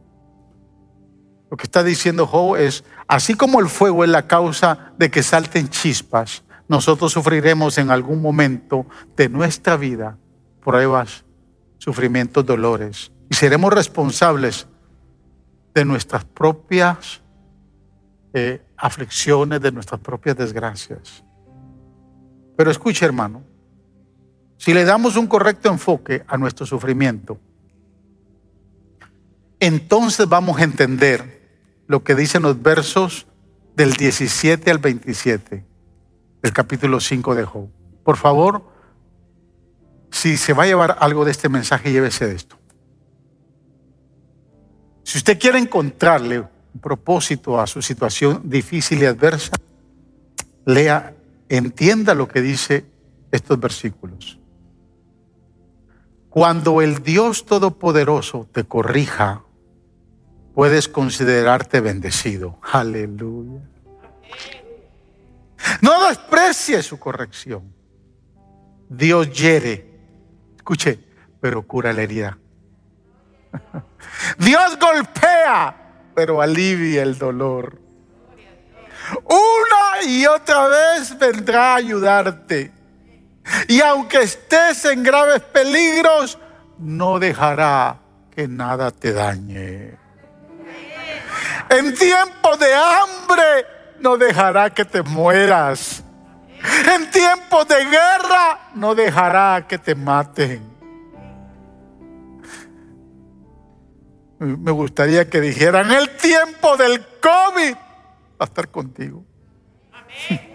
[1.51, 5.23] Lo que está diciendo Job es, así como el fuego es la causa de que
[5.23, 8.87] salten chispas, nosotros sufriremos en algún momento
[9.17, 10.17] de nuestra vida
[10.63, 11.25] pruebas,
[11.77, 13.13] sufrimientos, dolores.
[13.29, 14.67] Y seremos responsables
[15.75, 17.21] de nuestras propias
[18.33, 21.23] eh, aflicciones, de nuestras propias desgracias.
[22.57, 23.43] Pero escuche hermano,
[24.57, 27.39] si le damos un correcto enfoque a nuestro sufrimiento,
[29.63, 31.41] entonces vamos a entender
[31.87, 33.29] lo que dicen los versos
[33.77, 35.65] del 17 al 27
[36.43, 37.69] del capítulo 5 de Job.
[38.03, 38.65] Por favor,
[40.11, 42.59] si se va a llevar algo de este mensaje, llévese de esto.
[45.05, 49.53] Si usted quiere encontrarle un propósito a su situación difícil y adversa,
[50.67, 51.15] lea,
[51.49, 52.85] entienda lo que dice
[53.31, 54.41] estos versículos.
[56.31, 59.45] Cuando el Dios Todopoderoso te corrija
[60.55, 62.59] puedes considerarte bendecido.
[62.73, 63.61] Aleluya.
[65.81, 67.73] No desprecies su corrección.
[68.89, 69.87] Dios hiere.
[70.57, 70.99] Escuche,
[71.41, 72.39] pero cura la herida.
[74.39, 77.81] Dios golpea, pero alivia el dolor.
[79.25, 82.73] Una y otra vez vendrá a ayudarte.
[83.69, 86.39] Y aunque estés en graves peligros,
[86.79, 88.01] no dejará
[88.31, 90.02] que nada te dañe.
[91.69, 93.67] En tiempo de hambre
[94.01, 96.03] no dejará que te mueras.
[96.95, 100.71] En tiempo de guerra no dejará que te maten.
[104.39, 109.25] Me gustaría que dijeran, el tiempo del COVID va a estar contigo.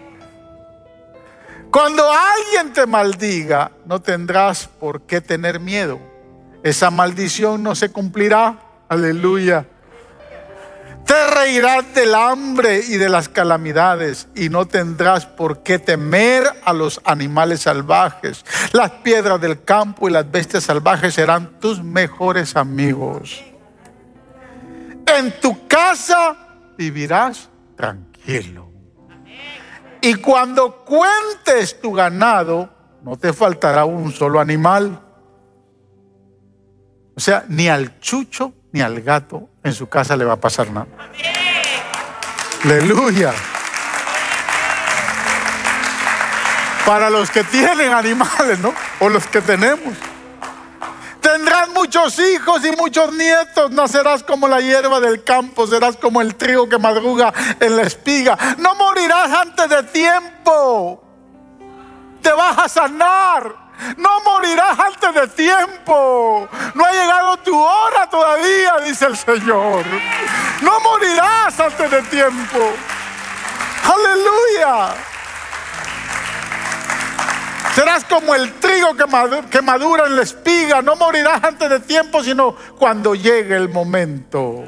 [1.70, 5.98] Cuando alguien te maldiga, no tendrás por qué tener miedo.
[6.62, 8.58] Esa maldición no se cumplirá.
[8.88, 9.66] Aleluya.
[11.08, 16.74] Te reirás del hambre y de las calamidades y no tendrás por qué temer a
[16.74, 18.44] los animales salvajes.
[18.72, 23.42] Las piedras del campo y las bestias salvajes serán tus mejores amigos.
[25.06, 26.36] En tu casa
[26.76, 28.70] vivirás tranquilo.
[30.02, 32.68] Y cuando cuentes tu ganado,
[33.02, 35.00] no te faltará un solo animal.
[37.16, 40.70] O sea, ni al chucho ni al gato en su casa le va a pasar
[40.70, 40.86] nada.
[42.64, 43.32] Aleluya.
[46.84, 48.74] Para los que tienen animales, ¿no?
[49.00, 49.94] O los que tenemos.
[51.20, 53.70] Tendrás muchos hijos y muchos nietos.
[53.70, 55.66] Nacerás como la hierba del campo.
[55.66, 58.36] Serás como el trigo que madruga en la espiga.
[58.58, 61.04] No morirás antes de tiempo.
[62.22, 66.48] Te vas a sanar no morirás antes de tiempo.
[66.74, 69.84] No ha llegado tu hora todavía, dice el Señor.
[70.62, 72.58] No morirás antes de tiempo.
[73.84, 74.94] Aleluya.
[77.74, 80.82] Serás como el trigo que madura, en la espiga.
[80.82, 84.64] No morirás antes de tiempo, sino cuando llegue el momento.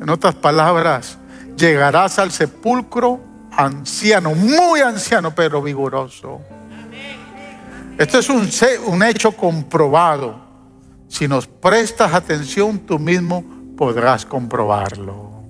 [0.00, 1.18] En otras palabras,
[1.56, 3.20] llegarás al sepulcro
[3.50, 6.40] anciano, muy anciano, pero vigoroso.
[7.98, 8.48] Esto es un,
[8.86, 10.44] un hecho comprobado.
[11.08, 13.44] Si nos prestas atención, tú mismo
[13.76, 15.42] podrás comprobarlo.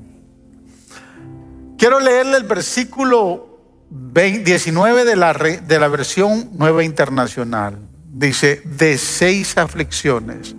[1.77, 3.59] Quiero leerle el versículo
[3.91, 7.79] 19 de la, de la versión nueva internacional.
[8.13, 10.55] Dice, de seis aflicciones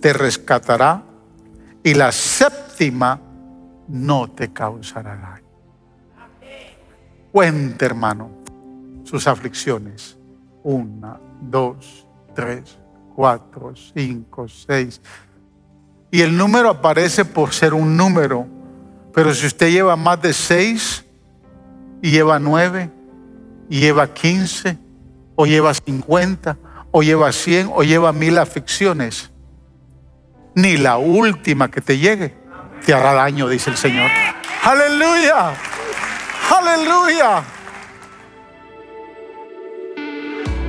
[0.00, 1.04] te rescatará
[1.82, 3.20] y la séptima
[3.88, 5.46] no te causará daño.
[7.30, 8.30] Cuente, hermano,
[9.04, 10.16] sus aflicciones
[10.66, 12.76] una, dos, tres,
[13.14, 15.00] cuatro, cinco, seis.
[16.10, 18.46] Y el número aparece por ser un número.
[19.14, 21.04] Pero si usted lleva más de seis
[22.02, 22.90] y lleva nueve,
[23.68, 24.76] y lleva 15,
[25.36, 26.56] o lleva 50,
[26.90, 29.30] o lleva 100, o lleva mil aflicciones,
[30.54, 32.34] ni la última que te llegue
[32.84, 34.10] te hará daño, dice el Señor.
[34.62, 35.54] Aleluya,
[36.50, 37.55] aleluya.